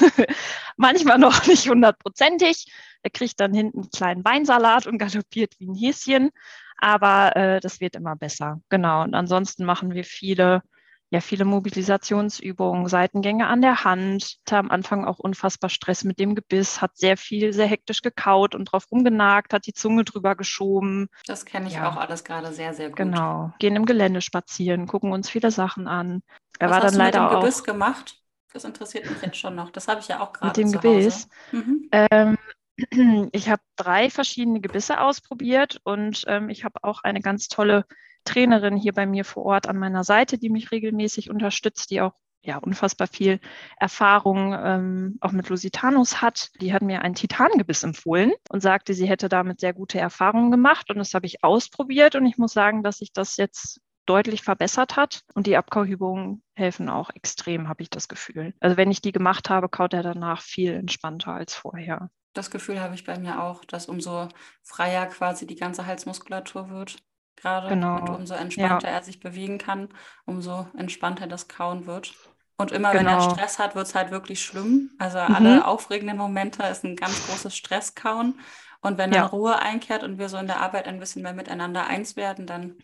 manchmal 0.76 1.18
noch 1.18 1.46
nicht 1.46 1.68
hundertprozentig. 1.68 2.72
Er 3.02 3.10
kriegt 3.10 3.38
dann 3.40 3.54
hinten 3.54 3.80
einen 3.80 3.90
kleinen 3.90 4.22
Beinsalat 4.22 4.86
und 4.86 4.98
galoppiert 4.98 5.54
wie 5.58 5.68
ein 5.68 5.74
Häschen 5.74 6.30
aber 6.78 7.36
äh, 7.36 7.60
das 7.60 7.80
wird 7.80 7.96
immer 7.96 8.16
besser. 8.16 8.60
Genau. 8.68 9.02
Und 9.02 9.14
ansonsten 9.14 9.64
machen 9.64 9.92
wir 9.92 10.04
viele, 10.04 10.62
ja, 11.10 11.20
viele 11.20 11.46
Mobilisationsübungen, 11.46 12.86
Seitengänge 12.86 13.46
an 13.46 13.62
der 13.62 13.84
Hand. 13.84 14.36
Hatte 14.46 14.58
am 14.58 14.70
Anfang 14.70 15.06
auch 15.06 15.18
unfassbar 15.18 15.70
Stress 15.70 16.04
mit 16.04 16.18
dem 16.18 16.34
Gebiss, 16.34 16.82
hat 16.82 16.98
sehr 16.98 17.16
viel, 17.16 17.52
sehr 17.54 17.66
hektisch 17.66 18.02
gekaut 18.02 18.54
und 18.54 18.66
drauf 18.66 18.90
rumgenagt, 18.90 19.54
hat 19.54 19.66
die 19.66 19.72
Zunge 19.72 20.04
drüber 20.04 20.36
geschoben. 20.36 21.08
Das 21.26 21.46
kenne 21.46 21.68
ich 21.68 21.74
ja. 21.74 21.88
auch 21.88 21.96
alles 21.96 22.24
gerade 22.24 22.52
sehr, 22.52 22.74
sehr 22.74 22.88
gut. 22.88 22.96
Genau. 22.96 23.52
Gehen 23.58 23.76
im 23.76 23.86
Gelände 23.86 24.20
spazieren, 24.20 24.86
gucken 24.86 25.12
uns 25.12 25.30
viele 25.30 25.50
Sachen 25.50 25.88
an. 25.88 26.22
Er 26.58 26.68
Was 26.68 26.74
war 26.74 26.80
dann 26.80 26.90
hast 26.90 26.96
leider 26.96 27.18
du 27.18 27.24
mit 27.24 27.32
dem 27.32 27.40
Gebiss 27.40 27.60
auch, 27.60 27.64
gemacht? 27.64 28.22
Das 28.52 28.64
interessiert 28.64 29.08
mich 29.08 29.22
jetzt 29.22 29.36
schon 29.36 29.54
noch. 29.54 29.70
Das 29.70 29.88
habe 29.88 30.00
ich 30.00 30.08
ja 30.08 30.20
auch 30.20 30.32
gerade. 30.32 30.48
Mit 30.48 30.56
dem 30.56 30.72
Gebiss. 30.72 31.28
Mhm. 31.52 31.88
Ähm, 31.90 32.38
ich 33.32 33.48
habe 33.48 33.62
drei 33.76 34.10
verschiedene 34.10 34.60
Gebisse 34.60 35.00
ausprobiert 35.00 35.80
und 35.84 36.24
ähm, 36.26 36.50
ich 36.50 36.64
habe 36.64 36.82
auch 36.82 37.02
eine 37.02 37.20
ganz 37.20 37.48
tolle 37.48 37.86
Trainerin 38.28 38.76
hier 38.76 38.92
bei 38.92 39.06
mir 39.06 39.24
vor 39.24 39.44
Ort 39.44 39.68
an 39.68 39.78
meiner 39.78 40.04
Seite, 40.04 40.38
die 40.38 40.50
mich 40.50 40.70
regelmäßig 40.70 41.30
unterstützt, 41.30 41.90
die 41.90 42.00
auch 42.00 42.12
ja, 42.42 42.58
unfassbar 42.58 43.08
viel 43.08 43.40
Erfahrung 43.78 44.54
ähm, 44.54 45.18
auch 45.20 45.32
mit 45.32 45.48
Lusitanos 45.48 46.22
hat. 46.22 46.50
Die 46.60 46.72
hat 46.72 46.82
mir 46.82 47.02
ein 47.02 47.14
Titangebiss 47.14 47.82
empfohlen 47.82 48.32
und 48.48 48.60
sagte, 48.60 48.94
sie 48.94 49.08
hätte 49.08 49.28
damit 49.28 49.60
sehr 49.60 49.74
gute 49.74 49.98
Erfahrungen 49.98 50.50
gemacht. 50.50 50.90
Und 50.90 50.98
das 50.98 51.14
habe 51.14 51.26
ich 51.26 51.42
ausprobiert 51.42 52.14
und 52.14 52.26
ich 52.26 52.38
muss 52.38 52.52
sagen, 52.52 52.82
dass 52.82 52.98
sich 52.98 53.12
das 53.12 53.36
jetzt 53.36 53.80
deutlich 54.06 54.42
verbessert 54.42 54.96
hat. 54.96 55.22
Und 55.34 55.46
die 55.46 55.56
Abkauübungen 55.56 56.42
helfen 56.54 56.88
auch 56.88 57.10
extrem, 57.14 57.68
habe 57.68 57.82
ich 57.82 57.90
das 57.90 58.08
Gefühl. 58.08 58.54
Also 58.60 58.76
wenn 58.76 58.90
ich 58.90 59.02
die 59.02 59.12
gemacht 59.12 59.50
habe, 59.50 59.68
kaut 59.68 59.92
er 59.92 60.02
danach 60.02 60.40
viel 60.40 60.72
entspannter 60.72 61.32
als 61.32 61.54
vorher. 61.54 62.10
Das 62.34 62.50
Gefühl 62.50 62.80
habe 62.80 62.94
ich 62.94 63.04
bei 63.04 63.18
mir 63.18 63.42
auch, 63.42 63.64
dass 63.64 63.88
umso 63.88 64.28
freier 64.62 65.06
quasi 65.06 65.46
die 65.46 65.56
ganze 65.56 65.86
Halsmuskulatur 65.86 66.70
wird, 66.70 66.98
gerade. 67.40 67.68
Genau. 67.68 68.00
Und 68.00 68.10
umso 68.10 68.34
entspannter 68.34 68.88
ja. 68.88 68.94
er 68.94 69.02
sich 69.02 69.20
bewegen 69.20 69.58
kann, 69.58 69.88
umso 70.24 70.66
entspannter 70.76 71.26
das 71.26 71.48
Kauen 71.48 71.86
wird. 71.86 72.14
Und 72.56 72.72
immer 72.72 72.90
genau. 72.92 73.00
wenn 73.00 73.06
er 73.06 73.18
genau. 73.18 73.34
Stress 73.34 73.58
hat, 73.58 73.74
wird 73.74 73.86
es 73.86 73.94
halt 73.94 74.10
wirklich 74.10 74.42
schlimm. 74.42 74.90
Also 74.98 75.18
mhm. 75.18 75.34
alle 75.34 75.66
aufregenden 75.66 76.16
Momente 76.16 76.64
ist 76.64 76.84
ein 76.84 76.96
ganz 76.96 77.26
großes 77.26 77.56
Stresskauen. 77.56 78.40
Und 78.80 78.98
wenn 78.98 79.10
dann 79.10 79.22
ja. 79.22 79.26
Ruhe 79.26 79.58
einkehrt 79.58 80.02
und 80.02 80.18
wir 80.18 80.28
so 80.28 80.36
in 80.36 80.46
der 80.46 80.60
Arbeit 80.60 80.86
ein 80.86 81.00
bisschen 81.00 81.22
mehr 81.22 81.32
miteinander 81.32 81.86
eins 81.86 82.16
werden, 82.16 82.46
dann 82.46 82.76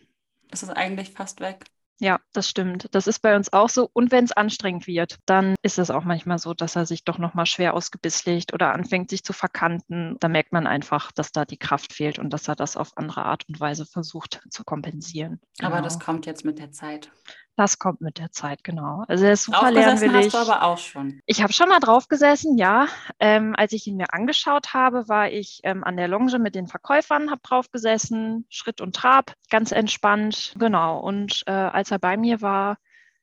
ist 0.51 0.63
es 0.63 0.69
eigentlich 0.69 1.11
fast 1.11 1.39
weg. 1.39 1.65
Ja, 1.99 2.19
das 2.33 2.49
stimmt. 2.49 2.87
Das 2.91 3.07
ist 3.07 3.19
bei 3.19 3.35
uns 3.35 3.53
auch 3.53 3.69
so. 3.69 3.89
Und 3.93 4.11
wenn 4.11 4.25
es 4.25 4.33
anstrengend 4.33 4.85
wird, 4.85 5.17
dann 5.25 5.55
ist 5.61 5.79
es 5.79 5.89
auch 5.89 6.03
manchmal 6.03 6.39
so, 6.39 6.53
dass 6.53 6.75
er 6.75 6.85
sich 6.85 7.05
doch 7.05 7.17
nochmal 7.17 7.45
schwer 7.45 7.73
ausgebiss 7.73 8.25
legt 8.25 8.53
oder 8.53 8.73
anfängt, 8.73 9.09
sich 9.09 9.23
zu 9.23 9.31
verkanten. 9.31 10.17
Da 10.19 10.27
merkt 10.27 10.51
man 10.51 10.67
einfach, 10.67 11.11
dass 11.13 11.31
da 11.31 11.45
die 11.45 11.57
Kraft 11.57 11.93
fehlt 11.93 12.19
und 12.19 12.31
dass 12.31 12.47
er 12.47 12.55
das 12.55 12.75
auf 12.75 12.97
andere 12.97 13.23
Art 13.23 13.47
und 13.47 13.59
Weise 13.59 13.85
versucht 13.85 14.41
zu 14.49 14.65
kompensieren. 14.65 15.39
Aber 15.59 15.77
genau. 15.77 15.83
das 15.83 15.99
kommt 15.99 16.25
jetzt 16.25 16.43
mit 16.43 16.59
der 16.59 16.71
Zeit. 16.71 17.11
Das 17.57 17.79
kommt 17.79 18.01
mit 18.01 18.17
der 18.17 18.31
Zeit, 18.31 18.65
genau. 18.65 19.05
Also 19.07 19.25
er 19.25 19.33
ist 19.33 19.43
super 19.43 19.71
lernwillig. 19.71 20.25
hast 20.25 20.33
du 20.33 20.51
aber 20.51 20.63
auch 20.63 20.77
schon. 20.77 21.21
Ich 21.25 21.41
habe 21.41 21.53
schon 21.53 21.69
mal 21.69 21.79
drauf 21.79 22.09
gesessen, 22.09 22.57
ja. 22.57 22.87
Ähm, 23.19 23.55
als 23.57 23.71
ich 23.71 23.87
ihn 23.87 23.95
mir 23.95 24.13
angeschaut 24.13 24.73
habe, 24.73 25.07
war 25.07 25.31
ich 25.31 25.61
ähm, 25.63 25.83
an 25.85 25.95
der 25.95 26.09
Longe 26.09 26.37
mit 26.37 26.53
den 26.53 26.67
Verkäufern, 26.67 27.31
habe 27.31 27.41
drauf 27.43 27.71
gesessen, 27.71 28.45
Schritt 28.49 28.81
und 28.81 28.95
Trab, 28.95 29.33
ganz 29.49 29.71
entspannt, 29.71 30.53
genau. 30.59 30.99
Und 30.99 31.43
äh, 31.45 31.51
als 31.51 31.91
er 31.91 31.99
bei 31.99 32.17
mir 32.17 32.41
war, 32.41 32.77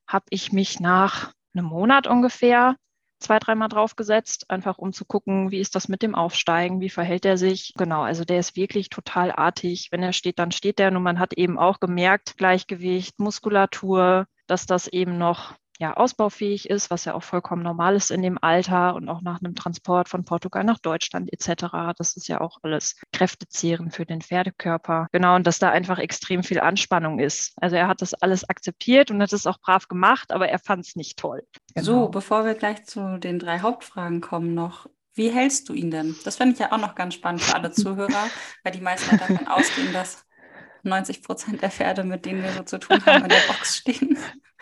habe 0.07 0.25
ich 0.31 0.51
mich 0.51 0.81
nach 0.81 1.33
einem 1.55 1.67
Monat 1.67 2.07
ungefähr 2.07 2.77
zwei, 3.23 3.39
dreimal 3.39 3.69
draufgesetzt, 3.69 4.51
einfach 4.51 4.79
um 4.79 4.93
zu 4.93 5.05
gucken, 5.05 5.51
wie 5.51 5.61
ist 5.61 5.75
das 5.75 5.89
mit 5.89 6.03
dem 6.03 6.15
Aufsteigen, 6.15 6.81
wie 6.81 6.91
verhält 6.91 7.25
er 7.25 7.39
sich. 7.39 7.73
Genau, 7.77 8.03
also 8.03 8.25
der 8.25 8.39
ist 8.39 8.57
wirklich 8.57 8.91
total 8.91 9.33
artig. 9.33 9.89
Wenn 9.91 10.03
er 10.03 10.13
steht, 10.13 10.39
dann 10.39 10.53
steht 10.53 10.81
er. 10.81 10.89
Und 10.89 11.03
man 11.03 11.19
hat 11.19 11.33
eben 11.35 11.59
auch 11.59 11.81
gemerkt, 11.81 12.37
Gleichgewicht, 12.37 13.19
Muskulatur, 13.19 14.27
dass 14.47 14.67
das 14.67 14.89
eben 14.89 15.19
noch 15.19 15.55
ja, 15.83 15.95
ausbaufähig 15.95 16.71
ist, 16.71 16.91
was 16.93 17.07
ja 17.07 17.15
auch 17.15 17.25
vollkommen 17.25 17.65
normal 17.65 17.97
ist 17.97 18.13
in 18.13 18.23
dem 18.23 18.39
Alter 18.41 18.95
und 18.95 19.09
auch 19.09 19.21
nach 19.21 19.43
einem 19.43 19.57
Transport 19.57 20.09
von 20.09 20.25
Portugal 20.25 20.63
nach 20.63 20.79
Deutschland 20.79 21.33
etc. 21.33 21.65
Das 21.99 22.17
ist 22.17 22.29
ja 22.29 22.41
auch 22.41 22.59
alles 22.63 23.01
kräftezehrend 23.13 23.93
für 23.93 24.07
den 24.07 24.21
Pferdekörper. 24.21 25.09
Genau, 25.11 25.35
und 25.35 25.45
dass 25.45 25.59
da 25.59 25.71
einfach 25.71 25.99
extrem 25.99 26.45
viel 26.45 26.61
Anspannung 26.61 27.19
ist. 27.19 27.55
Also 27.61 27.75
er 27.75 27.89
hat 27.89 28.01
das 28.01 28.15
alles 28.15 28.49
akzeptiert 28.49 29.11
und 29.11 29.21
hat 29.21 29.33
es 29.33 29.45
auch 29.45 29.59
brav 29.59 29.89
gemacht, 29.89 30.31
aber 30.31 30.49
er 30.49 30.61
fand 30.61 30.87
es 30.87 30.95
nicht 30.95 31.19
toll. 31.19 31.43
Genau. 31.75 31.85
So, 31.85 32.09
bevor 32.11 32.45
wir 32.45 32.55
gleich 32.55 32.85
zu 32.85 33.19
den 33.19 33.41
drei 33.41 33.59
Hauptfragen 33.59 34.21
kommen 34.21 34.55
noch, 34.55 34.87
wie 35.15 35.31
hältst 35.31 35.69
du 35.69 35.75
ihn 35.75 35.91
denn? 35.91 36.15
Das 36.25 36.37
finde 36.37 36.53
ich 36.53 36.61
ja 36.61 36.71
auch 36.71 36.79
noch 36.79 36.95
ganz 36.95 37.15
spannend 37.15 37.43
für 37.43 37.57
alle 37.57 37.73
Zuhörer, 37.73 38.29
weil 38.63 38.73
die 38.73 38.81
meisten 38.81 39.19
davon 39.19 39.49
ausgehen, 39.49 39.93
dass 39.93 40.25
90 40.85 41.25
Prozent 41.25 41.61
der 41.61 41.73
Pferde, 41.73 42.05
mit 42.05 42.25
denen 42.25 42.45
wir 42.45 42.53
so 42.53 42.63
zu 42.63 42.79
tun 42.79 43.05
haben, 43.05 43.25
in 43.25 43.31
der 43.31 43.43
Box 43.49 43.79
stehen. 43.79 44.17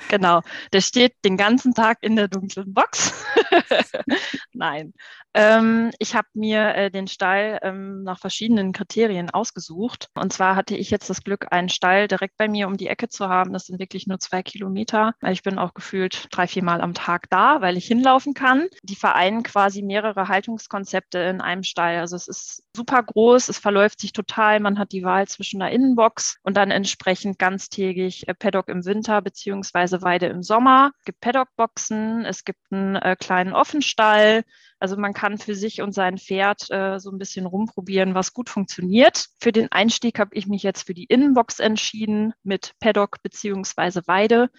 Genau, 0.08 0.42
der 0.72 0.80
steht 0.80 1.14
den 1.24 1.36
ganzen 1.36 1.74
Tag 1.74 1.98
in 2.02 2.16
der 2.16 2.28
dunklen 2.28 2.72
Box. 2.72 3.24
Nein, 4.52 4.92
ähm, 5.32 5.90
ich 5.98 6.14
habe 6.14 6.28
mir 6.34 6.74
äh, 6.74 6.90
den 6.90 7.06
Stall 7.06 7.58
ähm, 7.62 8.02
nach 8.02 8.18
verschiedenen 8.18 8.72
Kriterien 8.72 9.30
ausgesucht. 9.30 10.08
Und 10.14 10.32
zwar 10.32 10.56
hatte 10.56 10.76
ich 10.76 10.90
jetzt 10.90 11.08
das 11.08 11.22
Glück, 11.22 11.46
einen 11.50 11.68
Stall 11.68 12.08
direkt 12.08 12.36
bei 12.36 12.48
mir 12.48 12.66
um 12.66 12.76
die 12.76 12.88
Ecke 12.88 13.08
zu 13.08 13.28
haben. 13.28 13.52
Das 13.52 13.66
sind 13.66 13.78
wirklich 13.78 14.06
nur 14.06 14.18
zwei 14.18 14.42
Kilometer. 14.42 15.14
Ich 15.28 15.42
bin 15.42 15.58
auch 15.58 15.74
gefühlt 15.74 16.26
drei, 16.30 16.46
vier 16.46 16.64
Mal 16.64 16.80
am 16.80 16.94
Tag 16.94 17.30
da, 17.30 17.60
weil 17.60 17.76
ich 17.76 17.86
hinlaufen 17.86 18.34
kann. 18.34 18.66
Die 18.82 18.96
vereinen 18.96 19.42
quasi 19.42 19.82
mehrere 19.82 20.28
Haltungskonzepte 20.28 21.18
in 21.18 21.40
einem 21.40 21.62
Stall. 21.62 21.98
Also 21.98 22.16
es 22.16 22.26
ist 22.26 22.64
super 22.74 23.02
groß, 23.02 23.48
es 23.48 23.58
verläuft 23.58 24.00
sich 24.00 24.12
total. 24.12 24.58
Man 24.60 24.78
hat 24.78 24.92
die 24.92 25.04
Wahl 25.04 25.28
zwischen 25.28 25.62
einer 25.62 25.70
Innenbox 25.70 26.36
und 26.42 26.56
dann 26.56 26.70
entsprechend 26.70 27.38
ganztägig 27.38 28.26
äh, 28.26 28.34
Paddock 28.34 28.68
im 28.68 28.84
Winter 28.84 29.22
beziehungsweise 29.22 30.02
Weide 30.02 30.26
im 30.26 30.42
Sommer. 30.42 30.90
Es 30.98 31.04
gibt 31.04 31.20
Paddockboxen, 31.20 32.24
es 32.24 32.44
gibt 32.44 32.60
einen 32.70 32.96
äh, 32.96 33.16
kleinen 33.18 33.39
Offenstall. 33.48 34.44
Also 34.78 34.96
man 34.96 35.12
kann 35.12 35.38
für 35.38 35.54
sich 35.54 35.82
und 35.82 35.92
sein 35.92 36.18
Pferd 36.18 36.70
äh, 36.70 36.98
so 36.98 37.10
ein 37.10 37.18
bisschen 37.18 37.46
rumprobieren, 37.46 38.14
was 38.14 38.32
gut 38.32 38.48
funktioniert. 38.48 39.26
Für 39.40 39.52
den 39.52 39.70
Einstieg 39.72 40.18
habe 40.18 40.34
ich 40.34 40.46
mich 40.46 40.62
jetzt 40.62 40.86
für 40.86 40.94
die 40.94 41.04
Innenbox 41.04 41.58
entschieden 41.58 42.32
mit 42.42 42.74
Paddock 42.80 43.22
beziehungsweise 43.22 44.02
Weide 44.06 44.50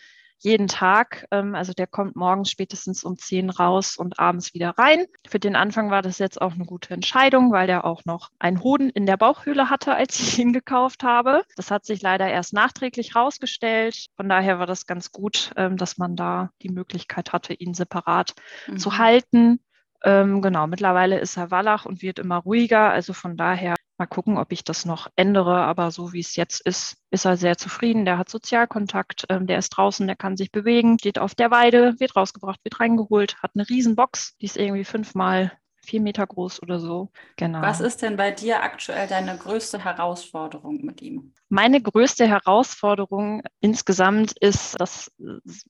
jeden 0.43 0.67
Tag. 0.67 1.25
Ähm, 1.31 1.55
also 1.55 1.73
der 1.73 1.87
kommt 1.87 2.15
morgens 2.15 2.49
spätestens 2.51 3.03
um 3.03 3.17
10 3.17 3.49
raus 3.49 3.97
und 3.97 4.19
abends 4.19 4.53
wieder 4.53 4.71
rein. 4.77 5.05
Für 5.27 5.39
den 5.39 5.55
Anfang 5.55 5.91
war 5.91 6.01
das 6.01 6.19
jetzt 6.19 6.41
auch 6.41 6.53
eine 6.53 6.65
gute 6.65 6.93
Entscheidung, 6.93 7.51
weil 7.51 7.67
der 7.67 7.85
auch 7.85 8.05
noch 8.05 8.29
einen 8.39 8.61
Hoden 8.61 8.89
in 8.89 9.05
der 9.05 9.17
Bauchhöhle 9.17 9.69
hatte, 9.69 9.95
als 9.95 10.19
ich 10.19 10.39
ihn 10.39 10.53
gekauft 10.53 11.03
habe. 11.03 11.43
Das 11.55 11.71
hat 11.71 11.85
sich 11.85 12.01
leider 12.01 12.27
erst 12.27 12.53
nachträglich 12.53 13.15
rausgestellt. 13.15 14.07
Von 14.15 14.29
daher 14.29 14.59
war 14.59 14.67
das 14.67 14.85
ganz 14.85 15.11
gut, 15.11 15.51
ähm, 15.55 15.77
dass 15.77 15.97
man 15.97 16.15
da 16.15 16.49
die 16.61 16.69
Möglichkeit 16.69 17.33
hatte, 17.33 17.53
ihn 17.53 17.73
separat 17.73 18.33
mhm. 18.67 18.77
zu 18.77 18.97
halten. 18.97 19.59
Ähm, 20.03 20.41
genau, 20.41 20.65
mittlerweile 20.65 21.19
ist 21.19 21.37
er 21.37 21.51
Wallach 21.51 21.85
und 21.85 22.01
wird 22.01 22.17
immer 22.17 22.37
ruhiger. 22.37 22.89
Also 22.89 23.13
von 23.13 23.37
daher 23.37 23.75
mal 24.01 24.07
gucken, 24.07 24.37
ob 24.37 24.51
ich 24.51 24.63
das 24.63 24.85
noch 24.85 25.09
ändere. 25.15 25.63
Aber 25.63 25.91
so 25.91 26.11
wie 26.11 26.19
es 26.19 26.35
jetzt 26.35 26.61
ist, 26.61 26.97
ist 27.11 27.25
er 27.25 27.37
sehr 27.37 27.57
zufrieden. 27.57 28.03
Der 28.03 28.17
hat 28.17 28.29
Sozialkontakt, 28.29 29.25
ähm, 29.29 29.45
der 29.45 29.59
ist 29.59 29.69
draußen, 29.69 30.07
der 30.07 30.15
kann 30.15 30.37
sich 30.37 30.51
bewegen, 30.51 30.97
steht 30.97 31.19
auf 31.19 31.35
der 31.35 31.51
Weide, 31.51 31.99
wird 31.99 32.15
rausgebracht, 32.15 32.59
wird 32.63 32.79
reingeholt, 32.79 33.37
hat 33.43 33.51
eine 33.53 33.69
Riesenbox, 33.69 34.37
die 34.37 34.45
ist 34.45 34.57
irgendwie 34.57 34.85
fünfmal 34.85 35.51
vier 35.83 36.01
Meter 36.01 36.25
groß 36.25 36.61
oder 36.61 36.79
so. 36.79 37.11
Genau. 37.37 37.61
Was 37.61 37.79
ist 37.79 38.01
denn 38.01 38.15
bei 38.15 38.31
dir 38.31 38.63
aktuell 38.63 39.07
deine 39.07 39.37
größte 39.37 39.83
Herausforderung 39.83 40.83
mit 40.83 41.01
ihm? 41.01 41.33
Meine 41.49 41.81
größte 41.81 42.27
Herausforderung 42.27 43.43
insgesamt 43.59 44.33
ist 44.39 44.79
das, 44.79 45.11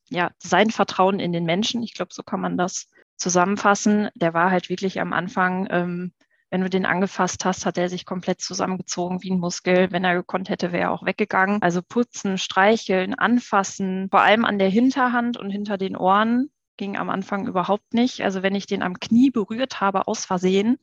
ja, 0.09 0.31
sein 0.37 0.69
Vertrauen 0.69 1.19
in 1.19 1.31
den 1.31 1.45
Menschen. 1.45 1.81
Ich 1.81 1.93
glaube, 1.93 2.13
so 2.13 2.23
kann 2.23 2.41
man 2.41 2.57
das 2.57 2.87
zusammenfassen, 3.15 4.09
der 4.15 4.33
war 4.33 4.51
halt 4.51 4.69
wirklich 4.69 4.99
am 4.99 5.13
Anfang, 5.13 5.67
ähm, 5.69 6.13
wenn 6.51 6.61
du 6.61 6.69
den 6.69 6.85
angefasst 6.85 7.45
hast, 7.45 7.65
hat 7.65 7.77
er 7.77 7.87
sich 7.87 8.05
komplett 8.05 8.41
zusammengezogen 8.41 9.23
wie 9.23 9.31
ein 9.31 9.39
Muskel. 9.39 9.89
Wenn 9.91 10.03
er 10.03 10.15
gekonnt 10.15 10.49
hätte, 10.49 10.73
wäre 10.73 10.83
er 10.83 10.91
auch 10.91 11.05
weggegangen. 11.05 11.61
Also 11.61 11.81
putzen, 11.81 12.37
streicheln, 12.37 13.15
anfassen, 13.15 14.09
vor 14.11 14.21
allem 14.21 14.43
an 14.43 14.59
der 14.59 14.69
Hinterhand 14.69 15.37
und 15.37 15.49
hinter 15.49 15.77
den 15.77 15.95
Ohren 15.95 16.51
ging 16.75 16.97
am 16.97 17.09
Anfang 17.09 17.47
überhaupt 17.47 17.93
nicht. 17.93 18.21
Also 18.21 18.43
wenn 18.43 18.53
ich 18.53 18.65
den 18.65 18.83
am 18.83 18.99
Knie 18.99 19.31
berührt 19.31 19.79
habe, 19.79 20.07
aus 20.07 20.25
Versehen, 20.25 20.77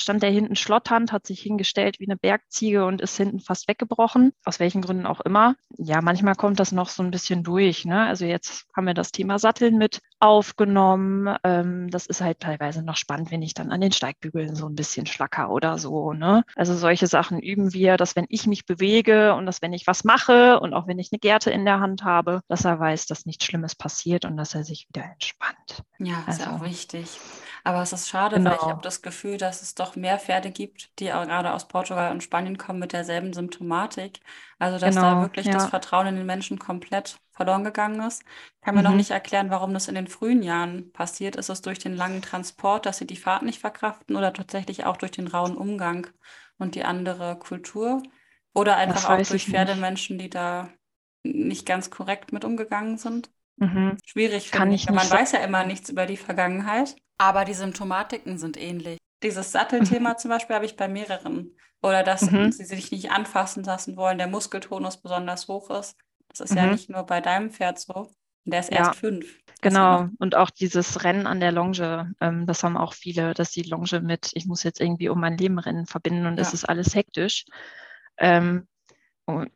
stand 0.00 0.22
der 0.22 0.30
hinten 0.30 0.56
schlotternd, 0.56 1.12
hat 1.12 1.26
sich 1.26 1.40
hingestellt 1.40 2.00
wie 2.00 2.06
eine 2.06 2.16
Bergziege 2.16 2.84
und 2.84 3.00
ist 3.00 3.16
hinten 3.16 3.40
fast 3.40 3.68
weggebrochen, 3.68 4.32
aus 4.44 4.60
welchen 4.60 4.82
Gründen 4.82 5.06
auch 5.06 5.20
immer. 5.20 5.54
Ja, 5.76 6.00
manchmal 6.00 6.34
kommt 6.34 6.60
das 6.60 6.72
noch 6.72 6.88
so 6.88 7.02
ein 7.02 7.10
bisschen 7.10 7.42
durch. 7.42 7.84
Ne? 7.84 8.04
Also 8.06 8.24
jetzt 8.24 8.66
haben 8.76 8.86
wir 8.86 8.94
das 8.94 9.12
Thema 9.12 9.38
Satteln 9.38 9.78
mit 9.78 10.00
aufgenommen. 10.20 11.36
Ähm, 11.44 11.90
das 11.90 12.06
ist 12.06 12.20
halt 12.20 12.40
teilweise 12.40 12.82
noch 12.82 12.96
spannend, 12.96 13.30
wenn 13.30 13.42
ich 13.42 13.54
dann 13.54 13.70
an 13.70 13.80
den 13.80 13.92
Steigbügeln 13.92 14.54
so 14.54 14.66
ein 14.66 14.74
bisschen 14.74 15.06
schlacker 15.06 15.50
oder 15.50 15.78
so. 15.78 16.12
Ne? 16.12 16.44
Also 16.56 16.74
solche 16.74 17.06
Sachen 17.06 17.40
üben 17.40 17.72
wir, 17.72 17.96
dass 17.96 18.16
wenn 18.16 18.26
ich 18.28 18.46
mich 18.46 18.66
bewege 18.66 19.34
und 19.34 19.46
dass 19.46 19.62
wenn 19.62 19.72
ich 19.72 19.86
was 19.86 20.04
mache 20.04 20.60
und 20.60 20.74
auch 20.74 20.86
wenn 20.86 20.98
ich 20.98 21.10
eine 21.12 21.18
Gerte 21.18 21.50
in 21.50 21.64
der 21.64 21.80
Hand 21.80 22.04
habe, 22.04 22.40
dass 22.48 22.64
er 22.64 22.80
weiß, 22.80 23.06
dass 23.06 23.26
nichts 23.26 23.44
Schlimmes 23.44 23.74
passiert 23.74 24.24
und 24.24 24.36
dass 24.36 24.54
er 24.54 24.64
sich 24.64 24.88
wieder 24.88 25.04
entspannt. 25.04 25.82
Ja, 25.98 26.20
ist 26.28 26.40
also, 26.40 26.56
auch 26.56 26.64
wichtig. 26.64 27.08
Aber 27.66 27.80
es 27.80 27.94
ist 27.94 28.10
schade, 28.10 28.36
genau. 28.36 28.50
weil 28.50 28.56
ich 28.56 28.60
genau. 28.60 28.72
habe 28.72 28.82
das 28.82 29.00
Gefühl, 29.00 29.38
dass 29.38 29.62
es 29.62 29.74
doch 29.74 29.96
mehr 29.96 30.18
Pferde 30.18 30.50
gibt, 30.50 30.90
die 30.98 31.14
auch 31.14 31.24
gerade 31.24 31.54
aus 31.54 31.66
Portugal 31.66 32.12
und 32.12 32.22
Spanien 32.22 32.58
kommen 32.58 32.78
mit 32.78 32.92
derselben 32.92 33.32
Symptomatik. 33.32 34.20
Also 34.58 34.78
dass 34.78 34.94
genau, 34.94 35.14
da 35.14 35.20
wirklich 35.22 35.46
ja. 35.46 35.52
das 35.52 35.70
Vertrauen 35.70 36.06
in 36.06 36.16
den 36.16 36.26
Menschen 36.26 36.58
komplett 36.58 37.18
verloren 37.30 37.64
gegangen 37.64 38.00
ist. 38.06 38.22
Ich 38.56 38.60
kann 38.60 38.74
mir 38.74 38.82
mhm. 38.82 38.88
noch 38.88 38.94
nicht 38.96 39.12
erklären, 39.12 39.48
warum 39.48 39.72
das 39.72 39.88
in 39.88 39.94
den 39.94 40.08
frühen 40.08 40.42
Jahren 40.42 40.92
passiert. 40.92 41.36
Ist 41.36 41.48
es 41.48 41.62
durch 41.62 41.78
den 41.78 41.96
langen 41.96 42.20
Transport, 42.20 42.84
dass 42.84 42.98
sie 42.98 43.06
die 43.06 43.16
Fahrt 43.16 43.42
nicht 43.42 43.60
verkraften 43.60 44.14
oder 44.14 44.34
tatsächlich 44.34 44.84
auch 44.84 44.98
durch 44.98 45.12
den 45.12 45.26
rauen 45.26 45.56
Umgang 45.56 46.06
und 46.58 46.74
die 46.74 46.84
andere 46.84 47.38
Kultur? 47.38 48.02
Oder 48.52 48.76
einfach 48.76 49.08
auch 49.08 49.26
durch 49.26 49.46
Pferdemenschen, 49.46 50.18
die 50.18 50.28
da 50.28 50.68
nicht 51.22 51.64
ganz 51.64 51.88
korrekt 51.88 52.30
mit 52.30 52.44
umgegangen 52.44 52.98
sind? 52.98 53.30
Mhm. 53.56 53.96
Schwierig, 54.04 54.50
Kann 54.50 54.72
ich. 54.72 54.88
Man 54.88 55.10
weiß 55.10 55.32
ja 55.32 55.38
immer 55.40 55.64
nichts 55.64 55.88
über 55.90 56.06
die 56.06 56.16
Vergangenheit. 56.16 56.96
Aber 57.18 57.44
die 57.44 57.54
Symptomatiken 57.54 58.38
sind 58.38 58.56
ähnlich. 58.56 58.98
Dieses 59.22 59.52
Sattelthema 59.52 60.10
mhm. 60.10 60.18
zum 60.18 60.28
Beispiel 60.30 60.56
habe 60.56 60.66
ich 60.66 60.76
bei 60.76 60.88
mehreren. 60.88 61.56
Oder 61.82 62.02
dass 62.02 62.22
mhm. 62.30 62.50
sie 62.50 62.64
sich 62.64 62.90
nicht 62.90 63.10
anfassen 63.10 63.62
lassen 63.62 63.96
wollen, 63.96 64.18
der 64.18 64.26
Muskeltonus 64.26 65.00
besonders 65.00 65.48
hoch 65.48 65.70
ist. 65.70 65.96
Das 66.28 66.40
ist 66.40 66.52
mhm. 66.52 66.56
ja 66.56 66.66
nicht 66.66 66.90
nur 66.90 67.04
bei 67.04 67.20
deinem 67.20 67.50
Pferd 67.50 67.78
so. 67.78 68.10
Der 68.46 68.60
ist 68.60 68.72
ja. 68.72 68.78
erst 68.78 69.00
fünf. 69.00 69.38
Genau, 69.62 70.08
und 70.18 70.34
auch 70.34 70.50
dieses 70.50 71.04
Rennen 71.04 71.26
an 71.26 71.40
der 71.40 71.52
Longe, 71.52 72.12
ähm, 72.20 72.46
das 72.46 72.62
haben 72.62 72.76
auch 72.76 72.92
viele, 72.92 73.32
dass 73.32 73.50
die 73.50 73.62
Longe 73.62 74.00
mit, 74.02 74.30
ich 74.34 74.44
muss 74.44 74.62
jetzt 74.62 74.80
irgendwie 74.80 75.08
um 75.08 75.18
mein 75.18 75.38
Leben 75.38 75.58
rennen 75.58 75.86
verbinden 75.86 76.26
und 76.26 76.38
es 76.38 76.52
ist 76.52 76.68
alles 76.68 76.94
hektisch. 76.94 77.46
Ähm, 78.18 78.68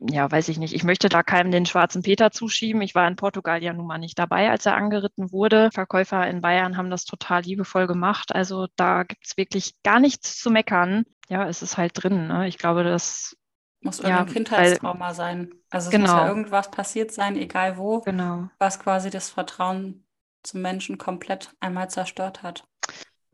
ja, 0.00 0.30
weiß 0.30 0.48
ich 0.48 0.58
nicht. 0.58 0.74
Ich 0.74 0.84
möchte 0.84 1.08
da 1.08 1.22
keinem 1.22 1.50
den 1.50 1.66
schwarzen 1.66 2.02
Peter 2.02 2.30
zuschieben. 2.30 2.80
Ich 2.80 2.94
war 2.94 3.06
in 3.06 3.16
Portugal 3.16 3.62
ja 3.62 3.72
nun 3.72 3.86
mal 3.86 3.98
nicht 3.98 4.18
dabei, 4.18 4.50
als 4.50 4.64
er 4.64 4.76
angeritten 4.76 5.30
wurde. 5.30 5.70
Verkäufer 5.72 6.26
in 6.26 6.40
Bayern 6.40 6.76
haben 6.76 6.90
das 6.90 7.04
total 7.04 7.42
liebevoll 7.42 7.86
gemacht. 7.86 8.34
Also 8.34 8.68
da 8.76 9.02
gibt 9.02 9.26
es 9.26 9.36
wirklich 9.36 9.74
gar 9.82 10.00
nichts 10.00 10.38
zu 10.38 10.50
meckern. 10.50 11.04
Ja, 11.28 11.46
es 11.46 11.60
ist 11.60 11.76
halt 11.76 11.92
drin. 11.94 12.28
Ne? 12.28 12.48
Ich 12.48 12.56
glaube, 12.56 12.82
das 12.82 13.36
muss 13.80 14.00
irgendein 14.00 14.26
ja, 14.26 14.32
Kindheitstrauma 14.32 15.08
weil, 15.08 15.14
sein. 15.14 15.50
Also 15.70 15.88
es 15.88 15.90
genau. 15.90 16.12
muss 16.12 16.22
ja 16.22 16.28
irgendwas 16.28 16.70
passiert 16.70 17.12
sein, 17.12 17.36
egal 17.36 17.76
wo, 17.76 18.00
genau. 18.00 18.48
was 18.58 18.80
quasi 18.80 19.10
das 19.10 19.28
Vertrauen 19.28 20.06
zum 20.42 20.62
Menschen 20.62 20.96
komplett 20.96 21.54
einmal 21.60 21.90
zerstört 21.90 22.42
hat. 22.42 22.64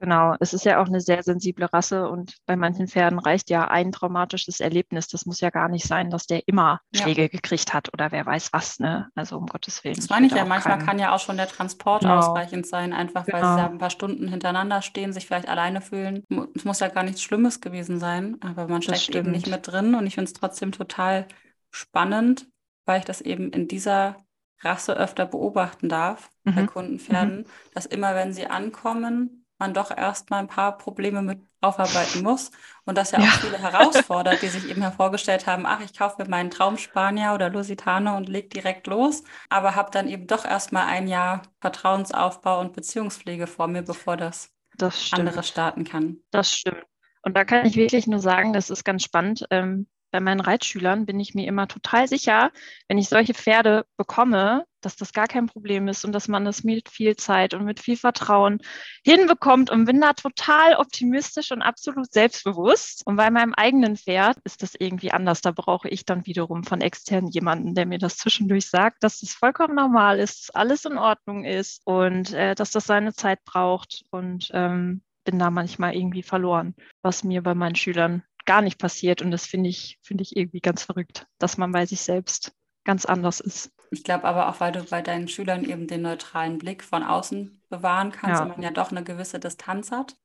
Genau, 0.04 0.36
es 0.38 0.52
ist 0.52 0.66
ja 0.66 0.82
auch 0.82 0.86
eine 0.86 1.00
sehr 1.00 1.22
sensible 1.22 1.64
Rasse 1.72 2.10
und 2.10 2.34
bei 2.44 2.56
manchen 2.56 2.88
Pferden 2.88 3.18
reicht 3.18 3.48
ja 3.48 3.68
ein 3.68 3.90
traumatisches 3.90 4.60
Erlebnis. 4.60 5.08
Das 5.08 5.24
muss 5.24 5.40
ja 5.40 5.48
gar 5.48 5.70
nicht 5.70 5.86
sein, 5.86 6.10
dass 6.10 6.26
der 6.26 6.46
immer 6.46 6.82
Schläge 6.94 7.22
ja. 7.22 7.28
gekriegt 7.28 7.72
hat 7.72 7.90
oder 7.90 8.12
wer 8.12 8.26
weiß 8.26 8.52
was, 8.52 8.78
ne? 8.78 9.08
Also 9.14 9.38
um 9.38 9.46
Gottes 9.46 9.82
Willen. 9.82 9.96
Das 9.96 10.10
meine 10.10 10.26
ich 10.26 10.34
ja, 10.34 10.44
manchmal 10.44 10.76
keinen... 10.76 10.86
kann 10.86 10.98
ja 10.98 11.14
auch 11.14 11.20
schon 11.20 11.38
der 11.38 11.48
Transport 11.48 12.02
genau. 12.02 12.18
ausreichend 12.18 12.66
sein, 12.66 12.92
einfach 12.92 13.24
genau. 13.24 13.38
weil 13.38 13.54
sie 13.54 13.60
ja 13.60 13.70
ein 13.70 13.78
paar 13.78 13.88
Stunden 13.88 14.28
hintereinander 14.28 14.82
stehen, 14.82 15.14
sich 15.14 15.26
vielleicht 15.26 15.48
alleine 15.48 15.80
fühlen. 15.80 16.22
Es 16.54 16.66
muss 16.66 16.80
ja 16.80 16.88
gar 16.88 17.02
nichts 17.02 17.22
Schlimmes 17.22 17.62
gewesen 17.62 17.98
sein, 17.98 18.36
aber 18.42 18.68
man 18.68 18.82
steckt 18.82 19.08
eben 19.14 19.30
nicht 19.30 19.46
mit 19.46 19.66
drin 19.66 19.94
und 19.94 20.06
ich 20.06 20.16
finde 20.16 20.26
es 20.26 20.34
trotzdem 20.34 20.72
total 20.72 21.26
spannend, 21.70 22.46
weil 22.84 22.98
ich 22.98 23.06
das 23.06 23.22
eben 23.22 23.52
in 23.52 23.68
dieser 23.68 24.16
Rasse 24.60 24.98
öfter 24.98 25.24
beobachten 25.24 25.88
darf, 25.88 26.28
mhm. 26.44 26.54
bei 26.54 26.66
Kundenpferden, 26.66 27.38
mhm. 27.38 27.46
dass 27.72 27.86
immer, 27.86 28.14
wenn 28.14 28.34
sie 28.34 28.48
ankommen, 28.48 29.43
man 29.64 29.72
doch 29.72 29.90
erstmal 29.96 30.40
ein 30.40 30.46
paar 30.46 30.76
Probleme 30.76 31.22
mit 31.22 31.40
aufarbeiten 31.62 32.22
muss 32.22 32.50
und 32.84 32.98
das 32.98 33.12
ja 33.12 33.18
auch 33.18 33.24
ja. 33.24 33.30
viele 33.30 33.58
herausfordert, 33.58 34.42
die 34.42 34.48
sich 34.48 34.68
eben 34.68 34.82
hervorgestellt 34.82 35.46
haben, 35.46 35.64
ach, 35.64 35.80
ich 35.80 35.96
kaufe 35.96 36.22
mir 36.22 36.28
meinen 36.28 36.50
Traumspanier 36.50 37.32
oder 37.32 37.48
Lusitano 37.48 38.14
und 38.14 38.28
leg 38.28 38.50
direkt 38.50 38.86
los, 38.86 39.24
aber 39.48 39.74
habe 39.74 39.90
dann 39.90 40.06
eben 40.06 40.26
doch 40.26 40.44
erstmal 40.44 40.86
ein 40.86 41.08
Jahr 41.08 41.40
Vertrauensaufbau 41.60 42.60
und 42.60 42.74
Beziehungspflege 42.74 43.46
vor 43.46 43.68
mir, 43.68 43.82
bevor 43.82 44.18
das, 44.18 44.52
das 44.76 45.10
andere 45.12 45.42
starten 45.42 45.84
kann. 45.84 46.18
Das 46.30 46.52
stimmt. 46.52 46.84
Und 47.22 47.34
da 47.34 47.46
kann 47.46 47.64
ich 47.64 47.76
wirklich 47.76 48.06
nur 48.06 48.20
sagen, 48.20 48.52
das 48.52 48.68
ist 48.68 48.84
ganz 48.84 49.02
spannend. 49.02 49.46
Ähm, 49.50 49.86
bei 50.14 50.20
meinen 50.20 50.38
Reitschülern 50.38 51.06
bin 51.06 51.18
ich 51.18 51.34
mir 51.34 51.48
immer 51.48 51.66
total 51.66 52.06
sicher, 52.06 52.52
wenn 52.86 52.98
ich 52.98 53.08
solche 53.08 53.34
Pferde 53.34 53.84
bekomme, 53.96 54.64
dass 54.80 54.94
das 54.94 55.12
gar 55.12 55.26
kein 55.26 55.46
Problem 55.46 55.88
ist 55.88 56.04
und 56.04 56.12
dass 56.12 56.28
man 56.28 56.44
das 56.44 56.62
mit 56.62 56.88
viel 56.88 57.16
Zeit 57.16 57.52
und 57.52 57.64
mit 57.64 57.80
viel 57.80 57.96
Vertrauen 57.96 58.60
hinbekommt 59.04 59.70
und 59.70 59.86
bin 59.86 60.00
da 60.00 60.12
total 60.12 60.76
optimistisch 60.76 61.50
und 61.50 61.62
absolut 61.62 62.12
selbstbewusst. 62.12 63.02
Und 63.04 63.16
bei 63.16 63.28
meinem 63.28 63.54
eigenen 63.54 63.96
Pferd 63.96 64.36
ist 64.44 64.62
das 64.62 64.76
irgendwie 64.78 65.10
anders. 65.10 65.40
Da 65.40 65.50
brauche 65.50 65.88
ich 65.88 66.06
dann 66.06 66.26
wiederum 66.26 66.62
von 66.62 66.80
extern 66.80 67.26
jemanden, 67.26 67.74
der 67.74 67.84
mir 67.84 67.98
das 67.98 68.16
zwischendurch 68.16 68.70
sagt, 68.70 69.02
dass 69.02 69.18
das 69.18 69.32
vollkommen 69.32 69.74
normal 69.74 70.20
ist, 70.20 70.46
dass 70.46 70.54
alles 70.54 70.84
in 70.84 70.96
Ordnung 70.96 71.42
ist 71.44 71.80
und 71.86 72.32
äh, 72.34 72.54
dass 72.54 72.70
das 72.70 72.86
seine 72.86 73.14
Zeit 73.14 73.42
braucht. 73.44 74.04
Und 74.12 74.48
ähm, 74.54 75.02
bin 75.24 75.40
da 75.40 75.50
manchmal 75.50 75.96
irgendwie 75.96 76.22
verloren, 76.22 76.74
was 77.02 77.24
mir 77.24 77.42
bei 77.42 77.54
meinen 77.54 77.74
Schülern 77.74 78.22
gar 78.44 78.62
nicht 78.62 78.78
passiert. 78.78 79.22
Und 79.22 79.30
das 79.30 79.46
finde 79.46 79.70
ich, 79.70 79.98
finde 80.02 80.22
ich 80.22 80.36
irgendwie 80.36 80.60
ganz 80.60 80.82
verrückt, 80.82 81.26
dass 81.38 81.56
man 81.56 81.72
bei 81.72 81.86
sich 81.86 82.00
selbst 82.00 82.52
ganz 82.84 83.04
anders 83.04 83.40
ist. 83.40 83.70
Ich 83.90 84.04
glaube 84.04 84.24
aber 84.24 84.48
auch, 84.48 84.60
weil 84.60 84.72
du 84.72 84.82
bei 84.84 85.02
deinen 85.02 85.28
Schülern 85.28 85.64
eben 85.64 85.86
den 85.86 86.02
neutralen 86.02 86.58
Blick 86.58 86.82
von 86.82 87.02
außen 87.02 87.62
bewahren 87.70 88.12
kannst 88.12 88.40
ja. 88.40 88.42
und 88.42 88.48
man 88.48 88.62
ja 88.62 88.70
doch 88.70 88.90
eine 88.90 89.04
gewisse 89.04 89.38
Distanz 89.40 89.90
hat. 89.90 90.16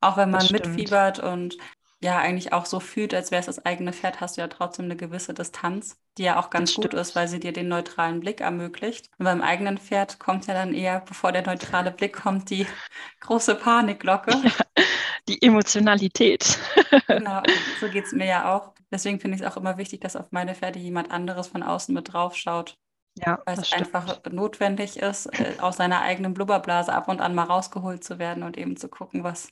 Auch 0.00 0.16
wenn 0.16 0.30
man 0.30 0.46
mitfiebert 0.50 1.20
und 1.20 1.56
ja 2.02 2.18
eigentlich 2.18 2.52
auch 2.52 2.66
so 2.66 2.80
fühlt, 2.80 3.14
als 3.14 3.30
wäre 3.30 3.40
es 3.40 3.46
das 3.46 3.64
eigene 3.64 3.92
Pferd, 3.92 4.20
hast 4.20 4.36
du 4.36 4.40
ja 4.40 4.48
trotzdem 4.48 4.86
eine 4.86 4.96
gewisse 4.96 5.34
Distanz, 5.34 5.96
die 6.18 6.24
ja 6.24 6.38
auch 6.38 6.50
ganz 6.50 6.74
gut 6.74 6.92
ist, 6.94 7.14
weil 7.14 7.28
sie 7.28 7.38
dir 7.38 7.52
den 7.52 7.68
neutralen 7.68 8.18
Blick 8.18 8.40
ermöglicht. 8.40 9.08
Und 9.18 9.24
beim 9.24 9.40
eigenen 9.40 9.78
Pferd 9.78 10.18
kommt 10.18 10.48
ja 10.48 10.54
dann 10.54 10.74
eher, 10.74 11.00
bevor 11.00 11.30
der 11.30 11.46
neutrale 11.46 11.92
Blick 11.92 12.14
kommt, 12.14 12.50
die 12.50 12.66
große 13.20 13.54
Panikglocke. 13.54 14.32
Ja, 14.32 14.84
die 15.28 15.40
Emotionalität. 15.42 16.58
genau, 17.06 17.42
so 17.80 17.88
geht 17.88 18.06
es 18.06 18.12
mir 18.12 18.26
ja 18.26 18.54
auch. 18.54 18.72
Deswegen 18.90 19.20
finde 19.20 19.36
ich 19.36 19.42
es 19.42 19.50
auch 19.50 19.56
immer 19.56 19.78
wichtig, 19.78 20.00
dass 20.00 20.16
auf 20.16 20.32
meine 20.32 20.54
Pferde 20.54 20.78
jemand 20.78 21.10
anderes 21.10 21.48
von 21.48 21.62
außen 21.62 21.94
mit 21.94 22.12
drauf 22.12 22.36
schaut. 22.36 22.76
Ja, 23.14 23.42
weil 23.44 23.58
es 23.58 23.72
einfach 23.74 24.22
notwendig 24.30 24.96
ist, 24.96 25.26
äh, 25.38 25.54
aus 25.60 25.76
seiner 25.76 26.00
eigenen 26.00 26.32
Blubberblase 26.32 26.92
ab 26.92 27.08
und 27.08 27.20
an 27.20 27.34
mal 27.34 27.44
rausgeholt 27.44 28.02
zu 28.02 28.18
werden 28.18 28.42
und 28.42 28.56
eben 28.56 28.76
zu 28.76 28.88
gucken, 28.88 29.22
was 29.22 29.50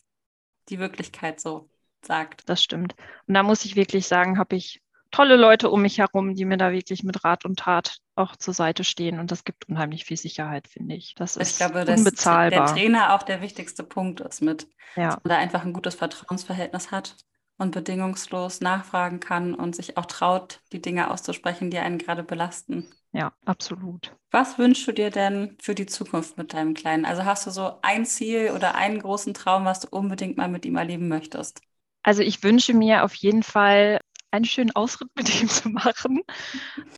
die 0.70 0.78
Wirklichkeit 0.78 1.40
so 1.40 1.68
sagt. 2.02 2.48
Das 2.48 2.62
stimmt. 2.62 2.94
Und 3.26 3.34
da 3.34 3.42
muss 3.42 3.66
ich 3.66 3.76
wirklich 3.76 4.06
sagen, 4.06 4.38
habe 4.38 4.56
ich 4.56 4.80
tolle 5.10 5.36
Leute 5.36 5.68
um 5.68 5.82
mich 5.82 5.98
herum, 5.98 6.34
die 6.34 6.44
mir 6.44 6.56
da 6.56 6.72
wirklich 6.72 7.02
mit 7.02 7.22
Rat 7.24 7.44
und 7.44 7.58
Tat 7.58 7.98
auch 8.20 8.36
zur 8.36 8.54
Seite 8.54 8.84
stehen. 8.84 9.18
Und 9.18 9.30
das 9.30 9.44
gibt 9.44 9.68
unheimlich 9.68 10.04
viel 10.04 10.16
Sicherheit, 10.16 10.68
finde 10.68 10.94
ich. 10.94 11.14
Das 11.16 11.36
ist 11.36 11.52
ich 11.52 11.56
glaube, 11.56 11.90
unbezahlbar. 11.90 12.60
Dass 12.60 12.74
der 12.74 12.82
Trainer 12.82 13.14
auch 13.14 13.22
der 13.22 13.40
wichtigste 13.40 13.82
Punkt 13.82 14.20
ist 14.20 14.42
mit, 14.42 14.68
ja. 14.96 15.08
dass 15.08 15.14
man 15.16 15.30
da 15.30 15.38
einfach 15.38 15.64
ein 15.64 15.72
gutes 15.72 15.94
Vertrauensverhältnis 15.94 16.90
hat 16.90 17.16
und 17.58 17.72
bedingungslos 17.72 18.60
nachfragen 18.60 19.20
kann 19.20 19.54
und 19.54 19.76
sich 19.76 19.96
auch 19.96 20.06
traut, 20.06 20.60
die 20.72 20.80
Dinge 20.80 21.10
auszusprechen, 21.10 21.70
die 21.70 21.78
einen 21.78 21.98
gerade 21.98 22.22
belasten. 22.22 22.90
Ja, 23.12 23.32
absolut. 23.44 24.16
Was 24.30 24.58
wünschst 24.58 24.86
du 24.86 24.92
dir 24.92 25.10
denn 25.10 25.56
für 25.60 25.74
die 25.74 25.86
Zukunft 25.86 26.38
mit 26.38 26.54
deinem 26.54 26.74
Kleinen? 26.74 27.04
Also 27.04 27.24
hast 27.24 27.46
du 27.46 27.50
so 27.50 27.78
ein 27.82 28.06
Ziel 28.06 28.52
oder 28.54 28.76
einen 28.76 29.00
großen 29.00 29.34
Traum, 29.34 29.64
was 29.64 29.80
du 29.80 29.88
unbedingt 29.90 30.36
mal 30.36 30.48
mit 30.48 30.64
ihm 30.64 30.76
erleben 30.76 31.08
möchtest? 31.08 31.60
Also 32.02 32.22
ich 32.22 32.42
wünsche 32.42 32.72
mir 32.72 33.04
auf 33.04 33.14
jeden 33.14 33.42
Fall 33.42 34.00
einen 34.30 34.44
schönen 34.44 34.70
Ausritt 34.74 35.10
mit 35.16 35.42
ihm 35.42 35.48
zu 35.48 35.68
machen. 35.68 36.22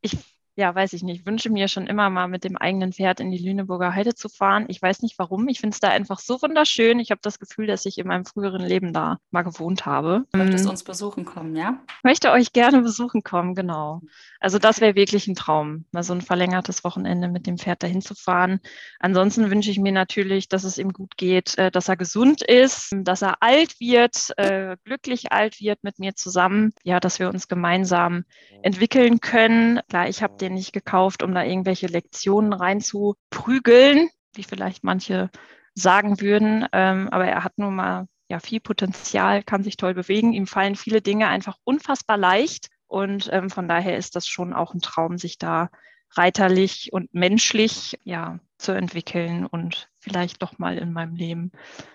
Ich 0.02 0.18
ja, 0.54 0.74
weiß 0.74 0.92
ich 0.92 1.02
nicht, 1.02 1.24
wünsche 1.24 1.48
mir 1.48 1.68
schon 1.68 1.86
immer 1.86 2.10
mal 2.10 2.28
mit 2.28 2.44
dem 2.44 2.56
eigenen 2.58 2.92
Pferd 2.92 3.20
in 3.20 3.30
die 3.30 3.38
Lüneburger 3.38 3.94
Heide 3.94 4.14
zu 4.14 4.28
fahren. 4.28 4.66
Ich 4.68 4.82
weiß 4.82 5.00
nicht 5.00 5.18
warum. 5.18 5.48
Ich 5.48 5.60
finde 5.60 5.74
es 5.74 5.80
da 5.80 5.88
einfach 5.88 6.18
so 6.18 6.42
wunderschön. 6.42 7.00
Ich 7.00 7.10
habe 7.10 7.20
das 7.22 7.38
Gefühl, 7.38 7.66
dass 7.66 7.86
ich 7.86 7.96
in 7.96 8.06
meinem 8.06 8.26
früheren 8.26 8.60
Leben 8.60 8.92
da 8.92 9.18
mal 9.30 9.42
gewohnt 9.42 9.86
habe. 9.86 10.24
Du 10.32 10.38
möchtest 10.38 10.66
ähm, 10.66 10.70
uns 10.70 10.84
besuchen 10.84 11.24
kommen, 11.24 11.56
ja? 11.56 11.78
Möchte 12.02 12.30
euch 12.32 12.52
gerne 12.52 12.82
besuchen 12.82 13.22
kommen, 13.22 13.54
genau. 13.54 14.02
Also 14.40 14.58
das 14.58 14.80
wäre 14.82 14.94
wirklich 14.94 15.26
ein 15.26 15.34
Traum, 15.34 15.86
mal 15.90 16.02
so 16.02 16.12
ein 16.12 16.20
verlängertes 16.20 16.84
Wochenende 16.84 17.28
mit 17.28 17.46
dem 17.46 17.56
Pferd 17.56 17.82
dahin 17.82 18.02
zu 18.02 18.14
fahren. 18.14 18.60
Ansonsten 18.98 19.50
wünsche 19.50 19.70
ich 19.70 19.78
mir 19.78 19.92
natürlich, 19.92 20.48
dass 20.48 20.64
es 20.64 20.76
ihm 20.76 20.92
gut 20.92 21.16
geht, 21.16 21.56
äh, 21.56 21.70
dass 21.70 21.88
er 21.88 21.96
gesund 21.96 22.42
ist, 22.42 22.94
dass 22.94 23.22
er 23.22 23.36
alt 23.40 23.80
wird, 23.80 24.32
äh, 24.36 24.76
glücklich 24.84 25.32
alt 25.32 25.60
wird 25.60 25.82
mit 25.82 25.98
mir 25.98 26.14
zusammen. 26.14 26.74
Ja, 26.82 27.00
dass 27.00 27.18
wir 27.18 27.30
uns 27.30 27.48
gemeinsam 27.48 28.24
entwickeln 28.62 29.20
können. 29.20 29.80
Klar, 29.88 30.08
ich 30.08 30.22
habe 30.22 30.41
den 30.42 30.54
nicht 30.54 30.72
gekauft, 30.72 31.22
um 31.22 31.34
da 31.34 31.44
irgendwelche 31.44 31.86
Lektionen 31.86 32.52
reinzuprügeln, 32.52 34.10
wie 34.34 34.44
vielleicht 34.44 34.84
manche 34.84 35.30
sagen 35.74 36.20
würden. 36.20 36.66
Ähm, 36.72 37.08
aber 37.10 37.26
er 37.26 37.44
hat 37.44 37.56
nun 37.56 37.76
mal 37.76 38.06
ja 38.28 38.40
viel 38.40 38.60
Potenzial, 38.60 39.42
kann 39.42 39.62
sich 39.62 39.76
toll 39.76 39.94
bewegen. 39.94 40.32
Ihm 40.32 40.46
fallen 40.46 40.76
viele 40.76 41.00
Dinge 41.00 41.28
einfach 41.28 41.56
unfassbar 41.64 42.18
leicht. 42.18 42.68
Und 42.86 43.30
ähm, 43.32 43.48
von 43.48 43.68
daher 43.68 43.96
ist 43.96 44.16
das 44.16 44.26
schon 44.26 44.52
auch 44.52 44.74
ein 44.74 44.80
Traum, 44.80 45.16
sich 45.16 45.38
da 45.38 45.70
reiterlich 46.10 46.92
und 46.92 47.14
menschlich 47.14 47.98
ja, 48.04 48.38
zu 48.58 48.72
entwickeln 48.72 49.46
und 49.46 49.88
vielleicht 50.02 50.42
doch 50.42 50.58
mal 50.58 50.76
in 50.78 50.92
meinem 50.92 51.14
Leben 51.14 51.52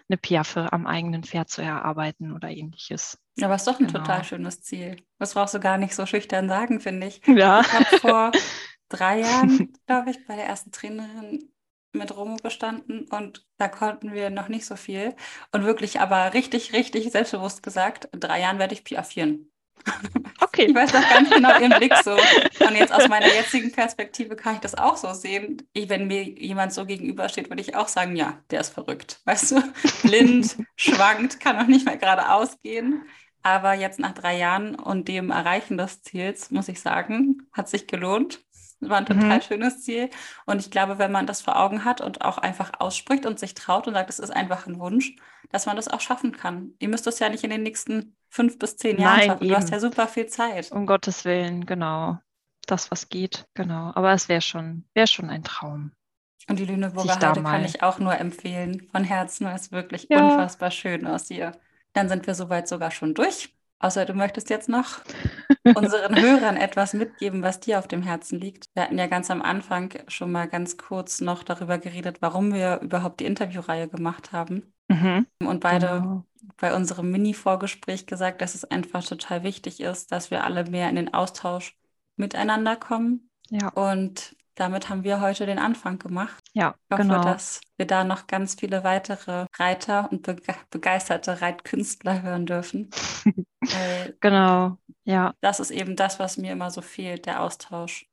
eine 0.10 0.18
Piaffe 0.18 0.72
am 0.72 0.88
eigenen 0.88 1.24
Pferd 1.24 1.50
zu 1.50 1.62
erarbeiten 1.62 2.34
oder 2.34 2.50
ähnliches. 2.50 3.20
Aber 3.42 3.56
es 3.56 3.62
ist 3.62 3.68
doch 3.68 3.80
ein 3.80 3.88
genau. 3.88 4.00
total 4.00 4.24
schönes 4.24 4.62
Ziel. 4.62 4.98
Das 5.20 5.34
brauchst 5.34 5.54
du 5.54 5.60
gar 5.60 5.78
nicht 5.78 5.94
so 5.94 6.06
schüchtern 6.06 6.48
sagen, 6.48 6.80
finde 6.80 7.08
ich. 7.08 7.22
Ja. 7.28 7.62
Ich 7.62 7.74
habe 7.74 7.98
vor 8.00 8.32
drei 8.90 9.20
Jahren, 9.20 9.74
glaube 9.86 10.12
ich, 10.12 10.26
bei 10.26 10.36
der 10.36 10.46
ersten 10.46 10.72
Trainerin 10.72 11.52
mit 11.92 12.16
Romo 12.16 12.38
gestanden 12.38 13.08
und 13.10 13.46
da 13.58 13.68
konnten 13.68 14.14
wir 14.14 14.30
noch 14.30 14.48
nicht 14.48 14.66
so 14.66 14.76
viel. 14.76 15.16
Und 15.52 15.66
wirklich 15.66 16.00
aber 16.00 16.34
richtig, 16.34 16.74
richtig 16.74 17.12
selbstbewusst 17.12 17.62
gesagt, 17.62 18.06
in 18.06 18.20
drei 18.20 18.42
Jahren 18.42 18.60
werde 18.60 18.74
ich 18.74 18.84
piaffieren. 18.84 19.52
Okay. 20.40 20.66
Ich 20.70 20.76
weiß 20.76 20.94
noch 20.94 21.08
ganz 21.08 21.30
genau 21.30 21.60
Ihren 21.60 21.78
Blick 21.78 21.94
so. 22.04 22.14
Und 22.14 22.76
jetzt 22.76 22.92
aus 22.92 23.08
meiner 23.08 23.28
jetzigen 23.28 23.72
Perspektive 23.72 24.36
kann 24.36 24.56
ich 24.56 24.62
das 24.62 24.76
auch 24.76 24.98
so 24.98 25.14
sehen. 25.14 25.62
Ich, 25.74 25.90
wenn 25.90 26.08
mir 26.08 26.24
jemand 26.24 26.74
so 26.74 26.86
gegenübersteht, 26.86 27.50
würde 27.50 27.62
ich 27.62 27.76
auch 27.76 27.88
sagen, 27.88 28.16
ja, 28.16 28.40
der 28.50 28.62
ist 28.62 28.74
verrückt. 28.74 29.22
Weißt 29.26 29.52
du, 29.52 29.62
blind, 30.04 30.58
schwankt, 30.76 31.40
kann 31.40 31.58
noch 31.58 31.68
nicht 31.68 31.86
mehr 31.86 31.98
geradeaus 31.98 32.60
gehen. 32.62 33.04
Aber 33.44 33.74
jetzt 33.74 34.00
nach 34.00 34.14
drei 34.14 34.38
Jahren 34.38 34.76
und 34.76 35.08
dem 35.08 35.30
Erreichen 35.30 35.78
des 35.78 36.02
Ziels, 36.02 36.52
muss 36.52 36.68
ich 36.70 36.82
sagen, 36.82 37.48
hat 37.54 37.70
sich 37.70 37.88
gelohnt. 37.88 38.44
War 38.80 38.98
ein 38.98 39.06
total 39.06 39.38
mhm. 39.38 39.42
schönes 39.42 39.84
Ziel. 39.84 40.10
Und 40.46 40.60
ich 40.60 40.70
glaube, 40.70 41.00
wenn 41.00 41.12
man 41.12 41.26
das 41.26 41.42
vor 41.42 41.60
Augen 41.60 41.84
hat 41.84 42.00
und 42.00 42.22
auch 42.22 42.38
einfach 42.38 42.72
ausspricht 42.80 43.26
und 43.26 43.40
sich 43.40 43.56
traut 43.56 43.88
und 43.88 43.96
sagt, 43.96 44.10
es 44.10 44.20
ist 44.20 44.30
einfach 44.30 44.68
ein 44.68 44.80
Wunsch, 44.80 45.16
dass 45.50 45.66
man 45.66 45.76
das 45.76 45.88
auch 45.88 46.02
schaffen 46.02 46.32
kann. 46.32 46.74
Ihr 46.80 46.90
müsst 46.90 47.08
das 47.08 47.20
ja 47.20 47.30
nicht 47.30 47.44
in 47.44 47.50
den 47.50 47.64
nächsten 47.64 48.16
fünf 48.30 48.60
bis 48.60 48.78
zehn 48.78 49.00
Jahren 49.00 49.18
Nein, 49.18 49.28
schaffen. 49.28 49.44
Eben. 49.44 49.50
Du 49.50 49.56
hast 49.56 49.70
ja 49.72 49.80
super 49.80 50.08
viel 50.08 50.28
Zeit. 50.28 50.72
Um 50.72 50.86
Gottes 50.86 51.26
Willen, 51.26 51.66
genau. 51.66 52.20
Das, 52.68 52.92
was 52.92 53.10
geht, 53.10 53.48
genau. 53.54 53.92
Aber 53.96 54.12
es 54.12 54.30
wäre 54.30 54.42
schon, 54.42 54.86
wär 54.94 55.08
schon 55.08 55.30
ein 55.30 55.44
Traum. 55.44 55.92
Und 56.50 56.60
die 56.60 56.66
Lüneburger 56.66 57.16
Heide 57.16 57.44
kann 57.44 57.66
ich 57.66 57.84
auch 57.84 58.00
nur 58.00 58.18
empfehlen. 58.18 58.88
Von 58.92 59.04
Herzen, 59.04 59.48
weil 59.48 59.56
es 59.56 59.72
wirklich 59.72 60.08
ja. 60.10 60.24
unfassbar 60.24 60.72
schön 60.72 61.06
aus 61.08 61.28
hier. 61.28 61.54
Dann 61.94 62.10
sind 62.10 62.28
wir 62.28 62.36
soweit 62.36 62.68
sogar 62.68 62.92
schon 62.92 63.14
durch. 63.14 63.57
Außer 63.80 64.06
du 64.06 64.14
möchtest 64.14 64.50
jetzt 64.50 64.70
noch 64.70 65.02
unseren 65.76 66.20
Hörern 66.20 66.58
etwas 66.58 66.94
mitgeben, 66.94 67.44
was 67.44 67.60
dir 67.60 67.80
auf 67.80 67.88
dem 67.88 68.02
Herzen 68.02 68.40
liegt. 68.40 68.66
Wir 68.74 68.84
hatten 68.84 68.98
ja 68.98 69.08
ganz 69.08 69.30
am 69.30 69.42
Anfang 69.42 69.94
schon 70.08 70.32
mal 70.32 70.48
ganz 70.48 70.78
kurz 70.78 71.22
noch 71.22 71.44
darüber 71.44 71.78
geredet, 71.78 72.18
warum 72.22 72.54
wir 72.54 72.80
überhaupt 72.82 73.20
die 73.20 73.26
Interviewreihe 73.26 73.88
gemacht 73.88 74.32
haben. 74.32 74.74
Mhm. 74.88 75.28
Und 75.40 75.60
beide 75.60 75.88
genau. 75.88 76.26
bei 76.58 76.74
unserem 76.76 77.12
Mini-Vorgespräch 77.12 78.08
gesagt, 78.08 78.42
dass 78.42 78.56
es 78.56 78.64
einfach 78.64 79.04
total 79.04 79.44
wichtig 79.44 79.80
ist, 79.80 80.12
dass 80.12 80.32
wir 80.32 80.44
alle 80.44 80.64
mehr 80.64 80.90
in 80.90 80.96
den 80.96 81.14
Austausch 81.14 81.78
miteinander 82.16 82.76
kommen. 82.76 83.30
Ja. 83.50 83.70
Und 83.70 84.36
damit 84.56 84.90
haben 84.90 85.04
wir 85.04 85.22
heute 85.22 85.46
den 85.46 85.60
Anfang 85.60 86.00
gemacht. 86.00 86.44
Ja, 86.54 86.74
ich 86.90 86.94
hoffe, 86.94 87.04
genau. 87.04 87.24
dass 87.24 87.62
wir 87.78 87.86
da 87.86 88.04
noch 88.04 88.26
ganz 88.26 88.56
viele 88.56 88.84
weitere 88.84 89.46
Reiter 89.56 90.10
und 90.12 90.28
begeisterte 90.72 91.42
Reitkünstler 91.42 92.24
hören 92.24 92.48
dürfen. 92.48 92.90
genau, 94.20 94.78
ja. 95.04 95.34
Das 95.42 95.60
ist 95.60 95.72
eben 95.72 95.96
das, 95.96 96.20
was 96.20 96.38
mir 96.38 96.52
immer 96.52 96.72
so 96.72 96.82
fehlt, 96.82 97.26
der 97.26 97.42
Austausch 97.42 98.08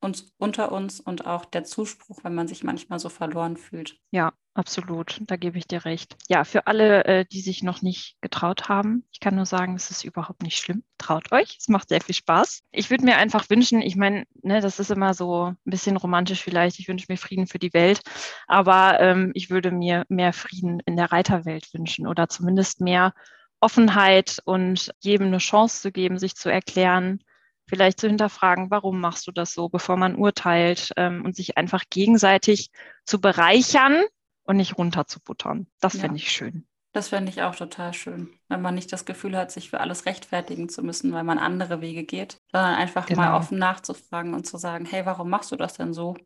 uns 0.00 0.32
unter 0.38 0.72
uns 0.72 1.00
und 1.00 1.26
auch 1.26 1.44
der 1.44 1.64
Zuspruch, 1.64 2.18
wenn 2.22 2.34
man 2.34 2.48
sich 2.48 2.62
manchmal 2.62 2.98
so 2.98 3.08
verloren 3.08 3.56
fühlt. 3.56 3.98
Ja, 4.10 4.32
absolut. 4.54 5.20
Da 5.26 5.36
gebe 5.36 5.58
ich 5.58 5.66
dir 5.66 5.84
recht. 5.84 6.16
Ja, 6.28 6.44
für 6.44 6.66
alle, 6.66 7.04
äh, 7.04 7.24
die 7.24 7.40
sich 7.40 7.62
noch 7.62 7.82
nicht 7.82 8.16
getraut 8.20 8.68
haben, 8.68 9.04
ich 9.10 9.20
kann 9.20 9.34
nur 9.34 9.46
sagen, 9.46 9.74
es 9.74 9.90
ist 9.90 10.04
überhaupt 10.04 10.42
nicht 10.42 10.58
schlimm. 10.58 10.84
Traut 10.98 11.32
euch, 11.32 11.56
es 11.58 11.68
macht 11.68 11.88
sehr 11.88 12.00
viel 12.00 12.14
Spaß. 12.14 12.62
Ich 12.70 12.90
würde 12.90 13.04
mir 13.04 13.16
einfach 13.16 13.50
wünschen, 13.50 13.82
ich 13.82 13.96
meine, 13.96 14.24
ne, 14.42 14.60
das 14.60 14.78
ist 14.78 14.90
immer 14.90 15.14
so 15.14 15.46
ein 15.46 15.56
bisschen 15.64 15.96
romantisch 15.96 16.42
vielleicht, 16.42 16.78
ich 16.78 16.88
wünsche 16.88 17.06
mir 17.08 17.16
Frieden 17.16 17.46
für 17.46 17.58
die 17.58 17.74
Welt, 17.74 18.00
aber 18.46 19.00
ähm, 19.00 19.32
ich 19.34 19.50
würde 19.50 19.72
mir 19.72 20.04
mehr 20.08 20.32
Frieden 20.32 20.80
in 20.86 20.96
der 20.96 21.10
Reiterwelt 21.10 21.72
wünschen 21.74 22.06
oder 22.06 22.28
zumindest 22.28 22.80
mehr 22.80 23.14
Offenheit 23.60 24.38
und 24.44 24.92
jedem 25.00 25.28
eine 25.28 25.38
Chance 25.38 25.82
zu 25.82 25.92
geben, 25.92 26.18
sich 26.18 26.36
zu 26.36 26.50
erklären, 26.50 27.22
vielleicht 27.66 28.00
zu 28.00 28.06
hinterfragen, 28.08 28.70
warum 28.70 29.00
machst 29.00 29.26
du 29.26 29.32
das 29.32 29.52
so, 29.52 29.68
bevor 29.68 29.96
man 29.96 30.16
urteilt 30.16 30.92
ähm, 30.96 31.24
und 31.24 31.36
sich 31.36 31.56
einfach 31.58 31.84
gegenseitig 31.90 32.70
zu 33.04 33.20
bereichern 33.20 34.04
und 34.44 34.56
nicht 34.56 34.78
runterzubuttern. 34.78 35.66
Das 35.80 35.94
ja. 35.94 36.00
finde 36.00 36.16
ich 36.16 36.30
schön. 36.30 36.66
Das 36.92 37.08
fände 37.10 37.30
ich 37.30 37.42
auch 37.42 37.54
total 37.54 37.92
schön, 37.92 38.30
wenn 38.48 38.62
man 38.62 38.74
nicht 38.74 38.92
das 38.92 39.04
Gefühl 39.04 39.36
hat, 39.36 39.52
sich 39.52 39.68
für 39.68 39.80
alles 39.80 40.06
rechtfertigen 40.06 40.70
zu 40.70 40.82
müssen, 40.82 41.12
weil 41.12 41.22
man 41.22 41.38
andere 41.38 41.82
Wege 41.82 42.02
geht, 42.02 42.40
sondern 42.50 42.74
einfach 42.74 43.06
genau. 43.06 43.20
mal 43.20 43.34
offen 43.36 43.58
nachzufragen 43.58 44.32
und 44.32 44.46
zu 44.46 44.56
sagen, 44.56 44.86
hey, 44.86 45.04
warum 45.04 45.28
machst 45.28 45.52
du 45.52 45.56
das 45.56 45.74
denn 45.74 45.92
so 45.92 46.16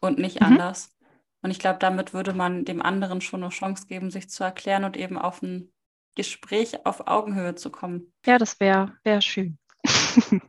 und 0.00 0.18
nicht 0.18 0.40
mhm. 0.40 0.46
anders? 0.46 0.96
Und 1.42 1.50
ich 1.50 1.58
glaube, 1.58 1.80
damit 1.80 2.14
würde 2.14 2.34
man 2.34 2.64
dem 2.64 2.80
anderen 2.80 3.20
schon 3.20 3.42
eine 3.42 3.50
Chance 3.50 3.88
geben, 3.88 4.12
sich 4.12 4.30
zu 4.30 4.44
erklären 4.44 4.84
und 4.84 4.96
eben 4.96 5.18
auf 5.18 5.42
ein 5.42 5.72
Gespräch 6.14 6.84
auf 6.86 7.06
Augenhöhe 7.06 7.54
zu 7.54 7.70
kommen. 7.70 8.12
Ja, 8.26 8.38
das 8.38 8.60
wäre 8.60 8.96
wär 9.04 9.20
schön. 9.20 9.58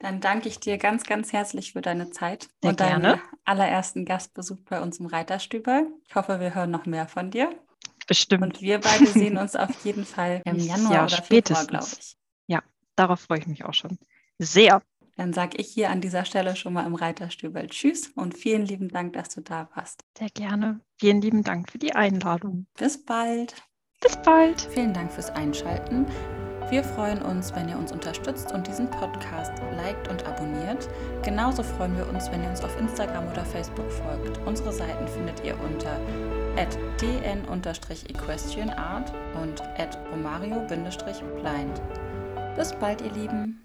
Dann 0.00 0.20
danke 0.20 0.48
ich 0.48 0.60
dir 0.60 0.76
ganz, 0.76 1.04
ganz 1.04 1.32
herzlich 1.32 1.72
für 1.72 1.80
deine 1.80 2.10
Zeit 2.10 2.48
Sehr 2.60 2.70
und 2.70 2.80
deinen 2.80 3.02
gerne. 3.02 3.22
allerersten 3.44 4.04
Gastbesuch 4.04 4.60
bei 4.68 4.80
uns 4.80 4.98
im 5.00 5.06
Reiterstüber. 5.06 5.86
Ich 6.06 6.14
hoffe, 6.14 6.40
wir 6.40 6.54
hören 6.54 6.70
noch 6.70 6.84
mehr 6.86 7.08
von 7.08 7.30
dir. 7.30 7.50
Bestimmt. 8.06 8.42
Und 8.42 8.60
wir 8.60 8.80
beide 8.80 9.06
sehen 9.06 9.38
uns 9.38 9.56
auf 9.56 9.84
jeden 9.84 10.04
Fall 10.04 10.42
im 10.44 10.58
Januar 10.58 10.92
ja, 10.92 11.04
oder 11.04 11.22
Februar, 11.22 11.66
glaube 11.66 11.86
ich. 11.98 12.16
Ja, 12.46 12.62
darauf 12.96 13.20
freue 13.20 13.38
ich 13.38 13.46
mich 13.46 13.64
auch 13.64 13.72
schon. 13.72 13.98
Sehr. 14.38 14.82
Dann 15.16 15.32
sage 15.32 15.56
ich 15.58 15.68
hier 15.68 15.90
an 15.90 16.00
dieser 16.00 16.24
Stelle 16.24 16.56
schon 16.56 16.72
mal 16.72 16.86
im 16.86 16.96
Reiterstübel 16.96 17.68
Tschüss 17.68 18.08
und 18.16 18.36
vielen 18.36 18.66
lieben 18.66 18.88
Dank, 18.88 19.12
dass 19.12 19.28
du 19.28 19.40
da 19.40 19.70
warst. 19.74 20.04
Sehr 20.18 20.28
gerne. 20.28 20.80
Vielen 20.98 21.20
lieben 21.20 21.44
Dank 21.44 21.70
für 21.70 21.78
die 21.78 21.94
Einladung. 21.94 22.66
Bis 22.76 23.02
bald. 23.02 23.54
Bis 24.04 24.16
bald. 24.18 24.60
Vielen 24.60 24.92
Dank 24.92 25.10
fürs 25.10 25.30
Einschalten. 25.30 26.06
Wir 26.70 26.84
freuen 26.84 27.20
uns, 27.22 27.54
wenn 27.54 27.68
ihr 27.68 27.78
uns 27.78 27.90
unterstützt 27.90 28.52
und 28.52 28.66
diesen 28.66 28.90
Podcast 28.90 29.52
liked 29.76 30.08
und 30.08 30.26
abonniert. 30.26 30.88
Genauso 31.22 31.62
freuen 31.62 31.96
wir 31.96 32.06
uns, 32.08 32.30
wenn 32.30 32.42
ihr 32.42 32.50
uns 32.50 32.62
auf 32.62 32.78
Instagram 32.78 33.26
oder 33.30 33.44
Facebook 33.44 33.90
folgt. 33.90 34.38
Unsere 34.46 34.72
Seiten 34.72 35.08
findet 35.08 35.42
ihr 35.44 35.58
unter 35.60 35.98
dn-equestrianart 37.00 39.12
und 39.42 39.62
romario-blind. 40.12 41.82
Bis 42.56 42.72
bald, 42.74 43.00
ihr 43.00 43.12
Lieben! 43.12 43.63